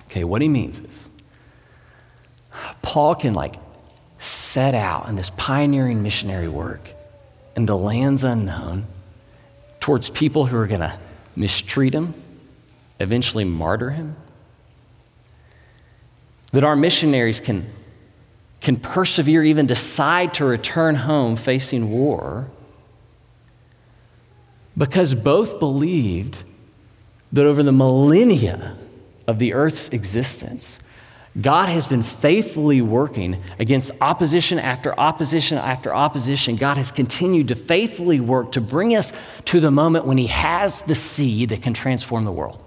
Okay, 0.06 0.24
what 0.24 0.42
he 0.42 0.48
means 0.48 0.80
is 0.80 1.10
Paul 2.82 3.16
can 3.16 3.34
like 3.34 3.56
set 4.20 4.74
out 4.74 5.10
in 5.10 5.16
this 5.16 5.30
pioneering 5.32 6.02
missionary 6.02 6.48
work 6.48 6.92
in 7.56 7.66
the 7.66 7.78
lands 7.78 8.24
unknown 8.24 8.86
towards 9.80 10.10
people 10.10 10.46
who 10.46 10.58
are 10.58 10.68
going 10.68 10.82
to 10.82 10.98
mistreat 11.36 11.94
him, 11.94 12.14
eventually 13.00 13.44
martyr 13.44 13.92
him. 13.92 14.16
That 16.52 16.64
our 16.64 16.76
missionaries 16.76 17.40
can, 17.40 17.70
can 18.62 18.78
persevere, 18.78 19.44
even 19.44 19.68
decide 19.68 20.34
to 20.36 20.46
return 20.46 20.96
home 20.96 21.36
facing 21.36 21.92
war, 21.92 22.48
because 24.78 25.14
both 25.14 25.60
believed 25.60 26.44
that 27.32 27.46
over 27.46 27.64
the 27.64 27.72
millennia 27.72 28.78
of 29.28 29.40
the 29.40 29.54
earth's 29.54 29.90
existence, 29.90 30.80
God 31.40 31.70
has 31.70 31.86
been 31.86 32.02
faithfully 32.02 32.82
working 32.82 33.42
against 33.60 33.92
opposition 34.02 34.58
after 34.58 34.98
opposition 35.00 35.58
after 35.58 35.94
opposition. 35.94 36.56
God 36.56 36.78
has 36.78 36.92
continued 36.92 37.50
to 37.50 37.56
faithfully 37.56 38.20
work 38.20 38.54
to 38.54 38.62
bring 38.62 38.96
us 38.96 39.12
to 39.46 39.60
the 39.60 39.70
moment 39.70 40.06
when 40.06 40.18
He 40.18 40.28
has 40.28 40.82
the 40.82 40.96
seed 40.96 41.50
that 41.50 41.62
can 41.62 41.74
transform 41.74 42.26
the 42.26 42.32
world. 42.32 42.64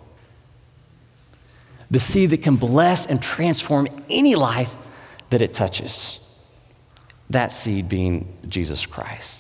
The 1.91 1.99
seed 1.99 2.31
that 2.31 2.43
can 2.43 2.57
bless 2.57 3.07
and 3.07 3.21
transform 3.21 3.89
any 4.09 4.37
life 4.37 4.73
that 5.31 5.43
it 5.43 5.53
touches. 5.53 6.21
That 7.31 7.51
seed 7.51 7.89
being 7.89 8.37
Jesus 8.49 8.87
Christ. 8.87 9.40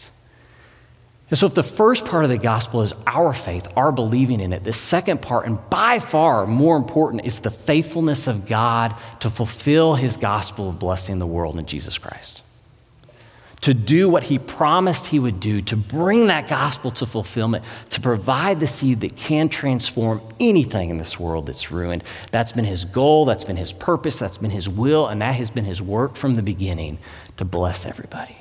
And 1.30 1.38
so, 1.38 1.46
if 1.46 1.54
the 1.54 1.62
first 1.62 2.04
part 2.04 2.24
of 2.24 2.30
the 2.30 2.38
gospel 2.38 2.82
is 2.82 2.92
our 3.06 3.32
faith, 3.32 3.68
our 3.76 3.92
believing 3.92 4.40
in 4.40 4.52
it, 4.52 4.64
the 4.64 4.72
second 4.72 5.22
part, 5.22 5.46
and 5.46 5.58
by 5.70 6.00
far 6.00 6.44
more 6.44 6.76
important, 6.76 7.24
is 7.24 7.38
the 7.38 7.52
faithfulness 7.52 8.26
of 8.26 8.48
God 8.48 8.96
to 9.20 9.30
fulfill 9.30 9.94
his 9.94 10.16
gospel 10.16 10.70
of 10.70 10.80
blessing 10.80 11.20
the 11.20 11.26
world 11.28 11.56
in 11.56 11.66
Jesus 11.66 11.98
Christ. 11.98 12.42
To 13.60 13.74
do 13.74 14.08
what 14.08 14.24
he 14.24 14.40
promised 14.40 15.06
he 15.06 15.20
would 15.20 15.38
do, 15.38 15.60
to 15.62 15.76
bring 15.76 16.26
that 16.28 16.48
gospel 16.48 16.90
to 16.92 17.06
fulfillment, 17.06 17.64
to 17.90 18.00
provide 18.00 18.58
the 18.58 18.66
seed 18.66 19.00
that 19.00 19.16
can 19.16 19.48
transform 19.48 20.20
anything 20.40 20.90
in 20.90 20.98
this 20.98 21.20
world 21.20 21.46
that's 21.46 21.70
ruined. 21.70 22.02
That's 22.32 22.52
been 22.52 22.64
his 22.64 22.84
goal, 22.84 23.26
that's 23.26 23.44
been 23.44 23.56
his 23.56 23.72
purpose, 23.72 24.18
that's 24.18 24.38
been 24.38 24.50
his 24.50 24.68
will, 24.68 25.06
and 25.06 25.22
that 25.22 25.36
has 25.36 25.50
been 25.50 25.66
his 25.66 25.80
work 25.80 26.16
from 26.16 26.34
the 26.34 26.42
beginning 26.42 26.98
to 27.36 27.44
bless 27.44 27.86
everybody. 27.86 28.36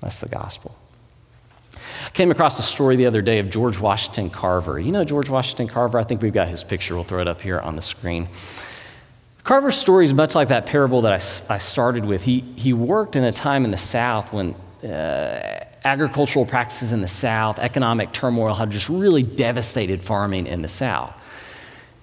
That's 0.00 0.18
the 0.18 0.28
gospel. 0.28 0.74
I 2.06 2.10
came 2.10 2.30
across 2.30 2.56
a 2.60 2.62
story 2.62 2.94
the 2.94 3.06
other 3.06 3.20
day 3.20 3.40
of 3.40 3.50
George 3.50 3.80
Washington 3.80 4.30
Carver. 4.30 4.78
You 4.78 4.92
know 4.92 5.04
George 5.04 5.28
Washington 5.28 5.66
Carver? 5.66 5.98
I 5.98 6.04
think 6.04 6.22
we've 6.22 6.32
got 6.32 6.46
his 6.46 6.62
picture. 6.62 6.94
We'll 6.94 7.02
throw 7.02 7.20
it 7.20 7.26
up 7.26 7.42
here 7.42 7.58
on 7.58 7.74
the 7.74 7.82
screen. 7.82 8.28
Carver's 9.42 9.76
story 9.76 10.04
is 10.04 10.14
much 10.14 10.36
like 10.36 10.46
that 10.48 10.66
parable 10.66 11.00
that 11.00 11.12
I, 11.12 11.54
I 11.54 11.58
started 11.58 12.04
with. 12.04 12.22
He, 12.22 12.40
he 12.54 12.72
worked 12.72 13.16
in 13.16 13.24
a 13.24 13.32
time 13.32 13.64
in 13.64 13.72
the 13.72 13.76
South 13.76 14.32
when 14.32 14.54
uh, 14.84 15.64
agricultural 15.84 16.46
practices 16.46 16.92
in 16.92 17.00
the 17.00 17.08
South, 17.08 17.58
economic 17.58 18.12
turmoil 18.12 18.54
had 18.54 18.70
just 18.70 18.88
really 18.88 19.22
devastated 19.22 20.00
farming 20.00 20.46
in 20.46 20.62
the 20.62 20.68
South. 20.68 21.12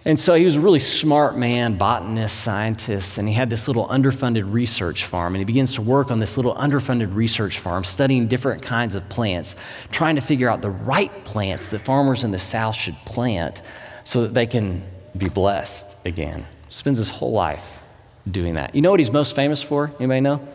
And 0.06 0.20
so 0.20 0.34
he 0.34 0.44
was 0.44 0.58
a 0.58 0.60
really 0.60 0.80
smart 0.80 1.38
man, 1.38 1.78
botanist, 1.78 2.42
scientist, 2.42 3.18
and 3.18 3.28
he 3.28 3.34
had 3.34 3.50
this 3.50 3.70
little 3.70 3.88
underfunded 3.88 4.52
research 4.52 5.06
farm. 5.06 5.34
And 5.34 5.40
he 5.40 5.46
begins 5.46 5.76
to 5.76 5.82
work 5.82 6.12
on 6.12 6.20
this 6.20 6.36
little 6.36 6.54
underfunded 6.56 7.16
research 7.16 7.60
farm, 7.60 7.86
studying 7.86 8.28
different 8.28 8.62
kinds 8.62 8.96
of 8.96 9.08
plants, 9.08 9.56
trying 9.92 10.16
to 10.16 10.22
figure 10.22 10.50
out 10.50 10.62
the 10.62 10.70
right 10.70 11.24
plants 11.24 11.68
that 11.68 11.80
farmers 11.80 12.26
in 12.26 12.32
the 12.32 12.40
South 12.40 12.76
should 12.76 12.96
plant 13.06 13.62
so 14.04 14.24
that 14.24 14.34
they 14.34 14.46
can 14.46 14.84
be 15.16 15.30
blessed 15.30 15.96
again. 16.06 16.46
Spends 16.68 16.98
his 16.98 17.10
whole 17.10 17.32
life 17.32 17.82
doing 18.30 18.56
that. 18.56 18.76
You 18.76 18.82
know 18.82 18.92
what 18.92 19.00
he's 19.00 19.12
most 19.12 19.36
famous 19.36 19.62
for? 19.62 19.90
Anybody 20.00 20.20
know? 20.20 20.46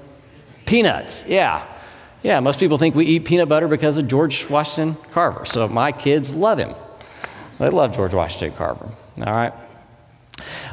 Peanuts, 0.67 1.25
yeah. 1.27 1.67
Yeah, 2.23 2.41
most 2.41 2.59
people 2.59 2.77
think 2.77 2.95
we 2.95 3.07
eat 3.07 3.25
peanut 3.25 3.49
butter 3.49 3.69
because 3.69 3.97
of 3.97 4.09
George 4.09 4.47
Washington 4.51 5.03
Carver. 5.13 5.47
So 5.47 5.69
my 5.69 5.93
kids 5.93 6.35
love 6.35 6.59
him. 6.59 6.75
They 7.59 7.69
love 7.69 7.95
George 7.95 8.13
Washington 8.13 8.57
Carver. 8.57 8.91
All 9.27 9.33
right? 9.33 9.53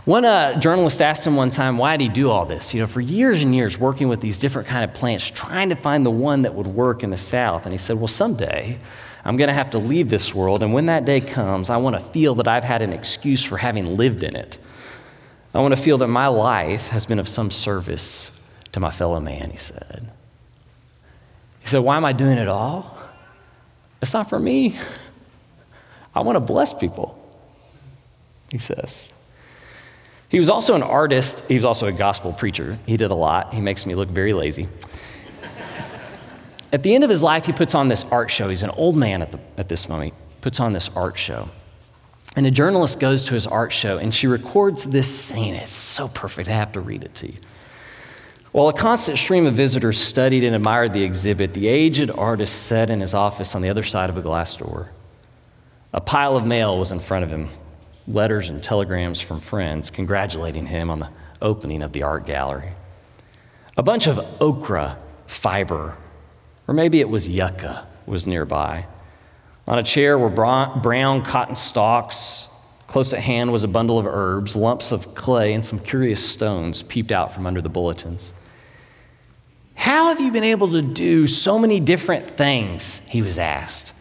One 0.06 0.24
uh, 0.24 0.60
journalist 0.60 1.02
asked 1.02 1.26
him 1.26 1.36
one 1.36 1.50
time, 1.50 1.80
why 1.80 1.98
did 1.98 2.04
he 2.04 2.10
do 2.10 2.30
all 2.30 2.46
this? 2.46 2.74
You 2.74 2.82
know, 2.82 2.88
for 2.88 3.02
years 3.02 3.42
and 3.42 3.56
years, 3.56 3.80
working 3.80 4.08
with 4.08 4.22
these 4.22 4.38
different 4.38 4.68
kind 4.68 4.84
of 4.84 4.94
plants, 4.94 5.30
trying 5.32 5.70
to 5.70 5.76
find 5.76 6.06
the 6.06 6.12
one 6.12 6.44
that 6.44 6.54
would 6.54 6.68
work 6.68 7.04
in 7.04 7.10
the 7.10 7.18
South. 7.18 7.66
And 7.66 7.72
he 7.72 7.80
said, 7.80 7.98
well, 7.98 8.08
someday 8.08 8.78
I'm 9.24 9.36
going 9.38 9.48
to 9.48 9.54
have 9.54 9.72
to 9.72 9.80
leave 9.80 10.10
this 10.10 10.36
world. 10.36 10.62
And 10.62 10.74
when 10.74 10.86
that 10.86 11.06
day 11.06 11.22
comes, 11.22 11.72
I 11.72 11.78
want 11.78 11.96
to 11.96 12.00
feel 12.00 12.36
that 12.36 12.48
I've 12.48 12.64
had 12.64 12.84
an 12.84 12.94
excuse 12.94 13.44
for 13.44 13.58
having 13.58 13.98
lived 13.98 14.22
in 14.22 14.36
it. 14.36 14.60
I 15.56 15.62
want 15.62 15.76
to 15.76 15.82
feel 15.82 15.98
that 16.00 16.08
my 16.08 16.28
life 16.28 16.90
has 16.90 17.08
been 17.08 17.18
of 17.18 17.28
some 17.28 17.50
service 17.50 18.30
to 18.74 18.80
my 18.80 18.92
fellow 18.92 19.20
man, 19.20 19.50
he 19.50 19.58
said. 19.58 20.12
He 21.62 21.68
said, 21.68 21.80
why 21.80 21.98
am 21.98 22.06
I 22.06 22.14
doing 22.14 22.38
it 22.38 22.48
all? 22.48 22.96
It's 24.02 24.14
not 24.14 24.30
for 24.30 24.38
me. 24.38 24.78
I 26.14 26.20
want 26.20 26.36
to 26.36 26.42
bless 26.42 26.74
people 26.74 27.25
he 28.52 28.58
says. 28.58 29.10
He 30.30 30.40
was 30.40 30.50
also 30.50 30.76
an 30.76 30.84
artist. 30.84 31.48
He 31.48 31.56
was 31.56 31.66
also 31.66 31.88
a 31.88 31.92
gospel 31.92 32.34
preacher. 32.34 32.78
He 32.86 32.98
did 32.98 33.12
a 33.12 33.16
lot. 33.16 33.54
He 33.54 33.62
makes 33.62 33.86
me 33.86 33.96
look 33.96 34.10
very 34.10 34.34
lazy. 34.34 34.68
at 36.74 36.84
the 36.84 36.94
end 36.94 37.04
of 37.04 37.10
his 37.10 37.24
life, 37.24 37.46
he 37.46 37.54
puts 37.54 37.76
on 37.76 37.88
this 37.88 38.04
art 38.06 38.32
show. 38.32 38.50
He's 38.50 38.64
an 38.64 38.72
old 38.72 38.96
man 38.96 39.22
at, 39.22 39.32
the, 39.32 39.40
at 39.58 39.70
this 39.70 39.88
moment. 39.88 40.14
He 40.14 40.42
puts 40.42 40.60
on 40.60 40.74
this 40.74 40.90
art 40.96 41.18
show. 41.18 41.50
And 42.36 42.46
a 42.46 42.52
journalist 42.52 43.00
goes 43.00 43.24
to 43.26 43.34
his 43.34 43.48
art 43.48 43.72
show 43.72 43.98
and 43.98 44.14
she 44.14 44.28
records 44.28 44.84
this 44.84 45.08
scene. 45.08 45.54
It's 45.54 45.72
so 45.72 46.10
perfect. 46.10 46.50
I 46.50 46.54
have 46.54 46.74
to 46.74 46.82
read 46.82 47.04
it 47.04 47.16
to 47.16 47.28
you. 47.28 47.38
While 48.52 48.70
a 48.70 48.74
constant 48.74 49.18
stream 49.18 49.46
of 49.46 49.54
visitors 49.54 49.98
studied 49.98 50.44
and 50.44 50.56
admired 50.56 50.94
the 50.94 51.04
exhibit, 51.04 51.54
the 51.54 51.68
aged 51.68 52.10
artist 52.10 52.64
sat 52.64 52.90
in 52.90 53.00
his 53.00 53.14
office 53.14 53.56
on 53.56 53.62
the 53.62 53.70
other 53.70 53.84
side 53.84 54.10
of 54.10 54.18
a 54.18 54.22
glass 54.22 54.56
door. 54.56 54.92
A 55.94 56.02
pile 56.02 56.36
of 56.36 56.46
mail 56.46 56.78
was 56.78 56.92
in 56.92 57.00
front 57.00 57.24
of 57.24 57.32
him 57.32 57.50
letters 58.08 58.50
and 58.50 58.62
telegrams 58.62 59.20
from 59.20 59.40
friends 59.40 59.90
congratulating 59.90 60.68
him 60.68 60.90
on 60.90 61.00
the 61.00 61.10
opening 61.42 61.82
of 61.82 61.92
the 61.94 62.04
art 62.04 62.26
gallery. 62.26 62.72
A 63.78 63.84
bunch 63.84 64.08
of 64.08 64.20
okra 64.42 64.98
fiber, 65.28 65.98
or 66.68 66.74
maybe 66.74 67.00
it 67.00 67.10
was 67.10 67.28
yucca, 67.28 67.88
was 68.06 68.28
nearby. 68.28 68.86
On 69.68 69.80
a 69.80 69.84
chair 69.84 70.18
were 70.18 70.30
brown 70.30 71.24
cotton 71.24 71.56
stalks. 71.56 72.50
Close 72.88 73.12
at 73.14 73.20
hand 73.20 73.52
was 73.52 73.64
a 73.64 73.68
bundle 73.68 73.98
of 73.98 74.06
herbs, 74.06 74.56
lumps 74.56 74.92
of 74.92 75.16
clay, 75.16 75.54
and 75.54 75.66
some 75.66 75.80
curious 75.80 76.24
stones 76.24 76.84
peeped 76.84 77.12
out 77.12 77.34
from 77.34 77.48
under 77.48 77.62
the 77.62 77.70
bulletins. 77.70 78.32
How 79.74 80.10
have 80.10 80.22
you 80.22 80.32
been 80.32 80.44
able 80.44 80.72
to 80.72 80.82
do 80.82 81.28
so 81.28 81.58
many 81.58 81.80
different 81.80 82.28
things? 82.28 83.00
He 83.10 83.22
was 83.22 83.40
asked 83.40 83.92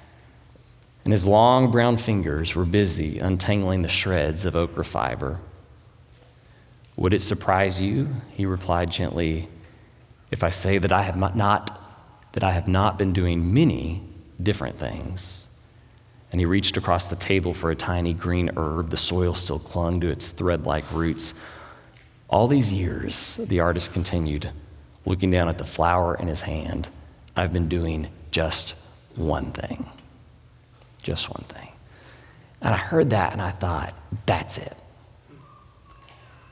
and 1.05 1.13
his 1.13 1.27
long 1.27 1.71
brown 1.71 1.99
fingers 1.99 2.55
were 2.55 2.65
busy 2.65 3.19
untangling 3.19 3.83
the 3.83 3.89
shreds 3.89 4.45
of 4.45 4.57
okra 4.57 4.85
fiber. 4.85 5.39
Would 6.97 7.13
it 7.13 7.21
surprise 7.21 7.81
you, 7.81 8.09
he 8.33 8.47
replied 8.47 8.91
gently, 8.91 9.49
if 10.31 10.43
I 10.43 10.51
say 10.51 10.79
that 10.79 10.93
I 10.93 11.03
have 11.03 11.17
not, 11.17 11.81
that 12.33 12.43
I 12.43 12.53
have 12.53 12.67
not 12.67 12.99
been 12.99 13.13
doing 13.13 13.53
many 13.53 14.03
different 14.43 14.79
things? 14.79 15.47
And 16.33 16.41
he 16.41 16.47
reached 16.47 16.77
across 16.77 17.07
the 17.07 17.17
table 17.17 17.53
for 17.53 17.71
a 17.71 17.77
tiny 17.77 18.13
green 18.13 18.51
herb. 18.57 18.91
The 18.91 18.97
soil 18.97 19.35
still 19.35 19.59
clung 19.59 20.01
to 20.01 20.09
its 20.09 20.31
thread 20.31 20.67
like 20.67 20.91
roots. 20.91 21.35
All 22.29 22.49
these 22.49 22.73
years, 22.73 23.37
the 23.37 23.61
artist 23.61 23.93
continued, 23.93 24.51
looking 25.05 25.31
down 25.31 25.49
at 25.49 25.59
the 25.59 25.65
flower 25.65 26.15
in 26.15 26.27
his 26.27 26.41
hand, 26.41 26.89
I've 27.37 27.53
been 27.53 27.69
doing 27.69 28.09
just 28.31 28.75
one 29.15 29.53
thing 29.53 29.89
just 31.05 31.31
one 31.31 31.45
thing. 31.45 31.69
And 32.61 32.75
I 32.75 32.77
heard 32.77 33.11
that 33.11 33.33
and 33.33 33.41
I 33.41 33.51
thought, 33.51 33.95
that's 34.27 34.59
it. 34.59 34.75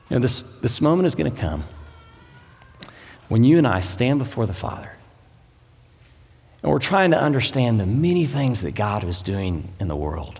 You 0.09 0.17
know, 0.17 0.19
this, 0.19 0.41
this 0.61 0.79
moment 0.79 1.07
is 1.07 1.15
going 1.15 1.31
to 1.31 1.37
come 1.37 1.65
when 3.27 3.43
you 3.43 3.57
and 3.57 3.67
I 3.67 3.81
stand 3.81 4.19
before 4.19 4.45
the 4.45 4.53
Father 4.53 4.91
and 6.61 6.71
we're 6.71 6.79
trying 6.79 7.11
to 7.11 7.19
understand 7.19 7.79
the 7.79 7.85
many 7.85 8.25
things 8.25 8.61
that 8.61 8.73
God 8.73 9.03
is 9.03 9.21
doing 9.21 9.67
in 9.79 9.89
the 9.89 9.95
world. 9.95 10.39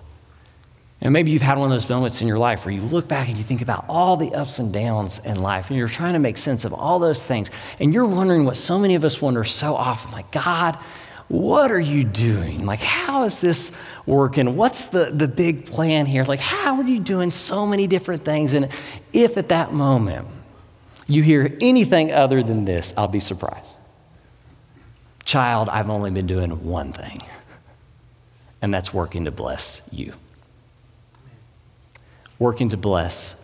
And 1.02 1.12
maybe 1.12 1.32
you've 1.32 1.42
had 1.42 1.58
one 1.58 1.70
of 1.70 1.76
those 1.76 1.90
moments 1.90 2.22
in 2.22 2.30
your 2.30 2.38
life 2.38 2.66
where 2.66 2.74
you 2.74 2.80
look 2.80 3.10
back 3.10 3.28
and 3.28 3.38
you 3.38 3.44
think 3.44 3.62
about 3.62 3.84
all 3.90 4.16
the 4.16 4.34
ups 4.34 4.58
and 4.58 4.72
downs 4.72 5.20
in 5.20 5.38
life, 5.38 5.70
and 5.70 5.78
you're 5.78 5.90
trying 5.90 6.14
to 6.14 6.20
make 6.20 6.38
sense 6.38 6.64
of 6.64 6.74
all 6.74 6.98
those 6.98 7.26
things. 7.26 7.52
And 7.82 7.94
you're 7.94 8.06
wondering 8.06 8.46
what 8.46 8.56
so 8.56 8.80
many 8.80 8.96
of 8.96 9.04
us 9.04 9.22
wonder 9.22 9.44
so 9.44 9.76
often 9.76 10.14
like, 10.14 10.32
God, 10.32 10.78
what 11.28 11.72
are 11.72 11.80
you 11.80 12.04
doing? 12.04 12.66
Like, 12.66 12.80
how 12.80 13.24
is 13.24 13.42
this 13.42 13.72
working? 14.06 14.56
What's 14.56 14.86
the, 14.86 15.06
the 15.06 15.28
big 15.28 15.66
plan 15.66 16.06
here? 16.06 16.24
Like, 16.26 16.40
how 16.40 16.78
are 16.78 16.84
you 16.84 17.00
doing 17.00 17.32
so 17.32 17.66
many 17.66 17.88
different 17.88 18.24
things? 18.24 18.54
And 18.54 18.70
if 19.14 19.38
at 19.38 19.50
that 19.50 19.74
moment 19.74 20.28
you 21.08 21.24
hear 21.24 21.58
anything 21.62 22.12
other 22.12 22.44
than 22.44 22.66
this, 22.66 22.94
I'll 22.98 23.08
be 23.08 23.20
surprised. 23.20 23.76
Child, 25.26 25.70
I've 25.70 25.90
only 25.90 26.12
been 26.12 26.28
doing 26.28 26.66
one 26.66 26.92
thing, 26.92 27.18
and 28.62 28.74
that's 28.74 28.94
working 28.94 29.26
to 29.26 29.32
bless 29.32 29.82
you. 29.92 30.14
Working 32.40 32.70
to 32.70 32.78
bless 32.78 33.36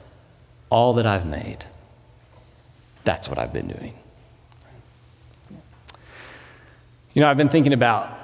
all 0.70 0.94
that 0.96 1.06
I've 1.06 1.26
made. 1.26 1.65
That's 3.06 3.30
what 3.30 3.39
I've 3.39 3.54
been 3.54 3.68
doing. 3.68 3.94
You 7.20 7.26
know, 7.26 7.32
I've 7.32 7.36
been 7.36 7.50
thinking 7.50 7.74
about 7.74 8.18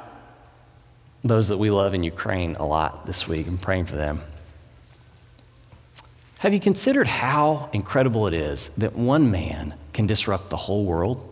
those 1.21 1.49
that 1.49 1.57
we 1.57 1.69
love 1.69 1.93
in 1.93 2.01
Ukraine 2.01 2.55
a 2.55 2.65
lot 2.65 3.05
this 3.05 3.27
week 3.27 3.45
and 3.45 3.61
praying 3.61 3.87
for 3.87 3.97
them. 3.97 4.21
Have 6.39 6.53
you 6.53 6.61
considered 6.61 7.05
how 7.05 7.69
incredible 7.73 8.25
it 8.25 8.33
is 8.33 8.69
that 8.77 8.95
one 8.95 9.29
man 9.29 9.73
can 9.91 10.07
disrupt 10.07 10.49
the 10.49 10.55
whole 10.55 10.85
world? 10.85 11.29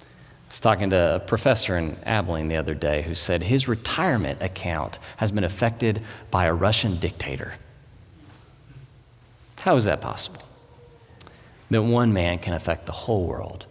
I 0.00 0.04
was 0.48 0.58
talking 0.58 0.90
to 0.90 1.14
a 1.14 1.20
professor 1.20 1.78
in 1.78 1.96
Abilene 2.02 2.48
the 2.48 2.56
other 2.56 2.74
day 2.74 3.02
who 3.02 3.14
said 3.14 3.44
his 3.44 3.68
retirement 3.68 4.42
account 4.42 4.98
has 5.18 5.30
been 5.30 5.44
affected 5.44 6.02
by 6.32 6.46
a 6.46 6.52
Russian 6.52 6.98
dictator. 6.98 7.54
How 9.60 9.76
is 9.76 9.84
that 9.84 10.00
possible? 10.00 10.42
That 11.70 11.82
one 11.82 12.12
man 12.12 12.40
can 12.40 12.52
affect 12.52 12.86
the 12.86 12.90
whole 12.90 13.28
world? 13.28 13.66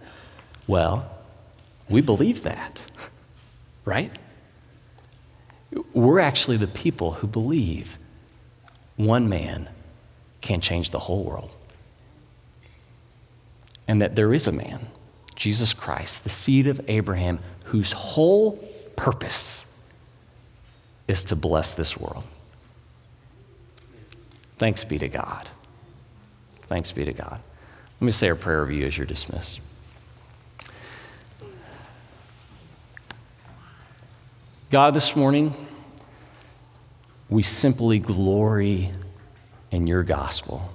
Well, 0.67 1.11
we 1.89 2.01
believe 2.01 2.43
that, 2.43 2.81
right? 3.83 4.11
We're 5.93 6.19
actually 6.19 6.57
the 6.57 6.67
people 6.67 7.13
who 7.13 7.27
believe 7.27 7.97
one 8.95 9.29
man 9.29 9.69
can 10.41 10.61
change 10.61 10.91
the 10.91 10.99
whole 10.99 11.23
world. 11.23 11.55
And 13.87 14.01
that 14.01 14.15
there 14.15 14.33
is 14.33 14.47
a 14.47 14.51
man, 14.51 14.87
Jesus 15.35 15.73
Christ, 15.73 16.23
the 16.23 16.29
seed 16.29 16.65
of 16.67 16.81
Abraham, 16.87 17.39
whose 17.65 17.91
whole 17.91 18.53
purpose 18.95 19.65
is 21.07 21.23
to 21.25 21.35
bless 21.35 21.73
this 21.73 21.97
world. 21.97 22.23
Thanks 24.57 24.83
be 24.83 24.97
to 24.99 25.07
God. 25.07 25.49
Thanks 26.63 26.91
be 26.91 27.05
to 27.05 27.13
God. 27.13 27.41
Let 27.99 28.05
me 28.05 28.11
say 28.11 28.29
a 28.29 28.35
prayer 28.35 28.61
of 28.61 28.71
you 28.71 28.85
as 28.87 28.97
you're 28.97 29.05
dismissed. 29.05 29.59
God, 34.71 34.95
this 34.95 35.15
morning, 35.15 35.53
we 37.29 37.43
simply 37.43 37.99
glory 37.99 38.89
in 39.69 39.85
your 39.85 40.01
gospel. 40.01 40.71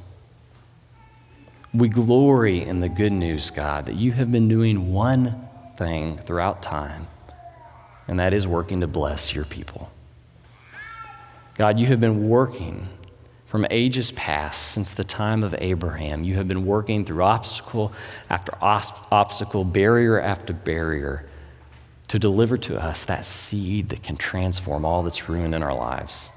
We 1.74 1.88
glory 1.88 2.62
in 2.62 2.78
the 2.78 2.88
good 2.88 3.10
news, 3.10 3.50
God, 3.50 3.86
that 3.86 3.96
you 3.96 4.12
have 4.12 4.30
been 4.30 4.46
doing 4.46 4.92
one 4.92 5.34
thing 5.76 6.16
throughout 6.18 6.62
time, 6.62 7.08
and 8.06 8.20
that 8.20 8.32
is 8.32 8.46
working 8.46 8.80
to 8.82 8.86
bless 8.86 9.34
your 9.34 9.44
people. 9.44 9.90
God, 11.56 11.80
you 11.80 11.86
have 11.86 12.00
been 12.00 12.28
working 12.28 12.88
from 13.46 13.66
ages 13.72 14.12
past, 14.12 14.70
since 14.70 14.94
the 14.94 15.02
time 15.02 15.42
of 15.42 15.52
Abraham. 15.58 16.22
You 16.22 16.36
have 16.36 16.46
been 16.46 16.64
working 16.64 17.04
through 17.04 17.24
obstacle 17.24 17.92
after 18.30 18.52
obstacle, 18.62 19.64
barrier 19.64 20.20
after 20.20 20.52
barrier, 20.52 21.26
to 22.10 22.18
deliver 22.18 22.58
to 22.58 22.76
us 22.76 23.04
that 23.04 23.24
seed 23.24 23.90
that 23.90 24.02
can 24.02 24.16
transform 24.16 24.84
all 24.84 25.04
that's 25.04 25.28
ruined 25.28 25.54
in 25.54 25.62
our 25.62 25.72
lives. 25.72 26.28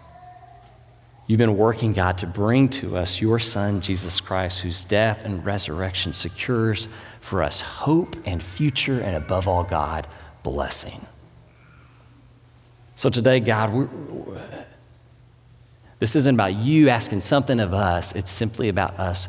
You've 1.25 1.39
been 1.39 1.57
working, 1.57 1.93
God, 1.93 2.19
to 2.19 2.27
bring 2.27 2.69
to 2.69 2.95
us 2.95 3.19
your 3.19 3.39
Son, 3.39 3.81
Jesus 3.81 4.21
Christ, 4.21 4.59
whose 4.59 4.85
death 4.85 5.25
and 5.25 5.43
resurrection 5.43 6.13
secures 6.13 6.87
for 7.21 7.41
us 7.41 7.59
hope 7.59 8.15
and 8.23 8.43
future, 8.43 9.01
and 9.01 9.15
above 9.15 9.47
all, 9.47 9.63
God, 9.63 10.05
blessing. 10.43 11.07
So 12.95 13.09
today, 13.09 13.39
God, 13.39 13.89
this 15.97 16.15
isn't 16.15 16.35
about 16.35 16.53
you 16.53 16.89
asking 16.89 17.21
something 17.21 17.59
of 17.59 17.73
us, 17.73 18.11
it's 18.11 18.29
simply 18.29 18.69
about 18.69 18.99
us 18.99 19.27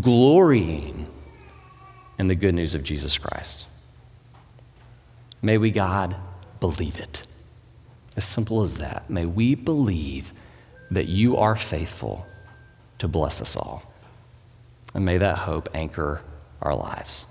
glorying 0.00 1.08
in 2.20 2.28
the 2.28 2.36
good 2.36 2.54
news 2.54 2.76
of 2.76 2.84
Jesus 2.84 3.18
Christ. 3.18 3.66
May 5.42 5.58
we, 5.58 5.72
God, 5.72 6.16
believe 6.60 6.98
it. 7.00 7.26
As 8.16 8.24
simple 8.24 8.62
as 8.62 8.78
that. 8.78 9.10
May 9.10 9.26
we 9.26 9.54
believe 9.54 10.32
that 10.90 11.08
you 11.08 11.36
are 11.36 11.56
faithful 11.56 12.26
to 12.98 13.08
bless 13.08 13.40
us 13.40 13.56
all. 13.56 13.82
And 14.94 15.04
may 15.04 15.18
that 15.18 15.38
hope 15.38 15.68
anchor 15.74 16.22
our 16.60 16.74
lives. 16.74 17.26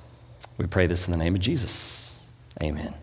We 0.58 0.68
pray 0.68 0.88
this 0.88 1.06
in 1.06 1.12
the 1.12 1.18
name 1.18 1.36
of 1.36 1.42
Jesus. 1.42 2.14
Amen. 2.62 2.94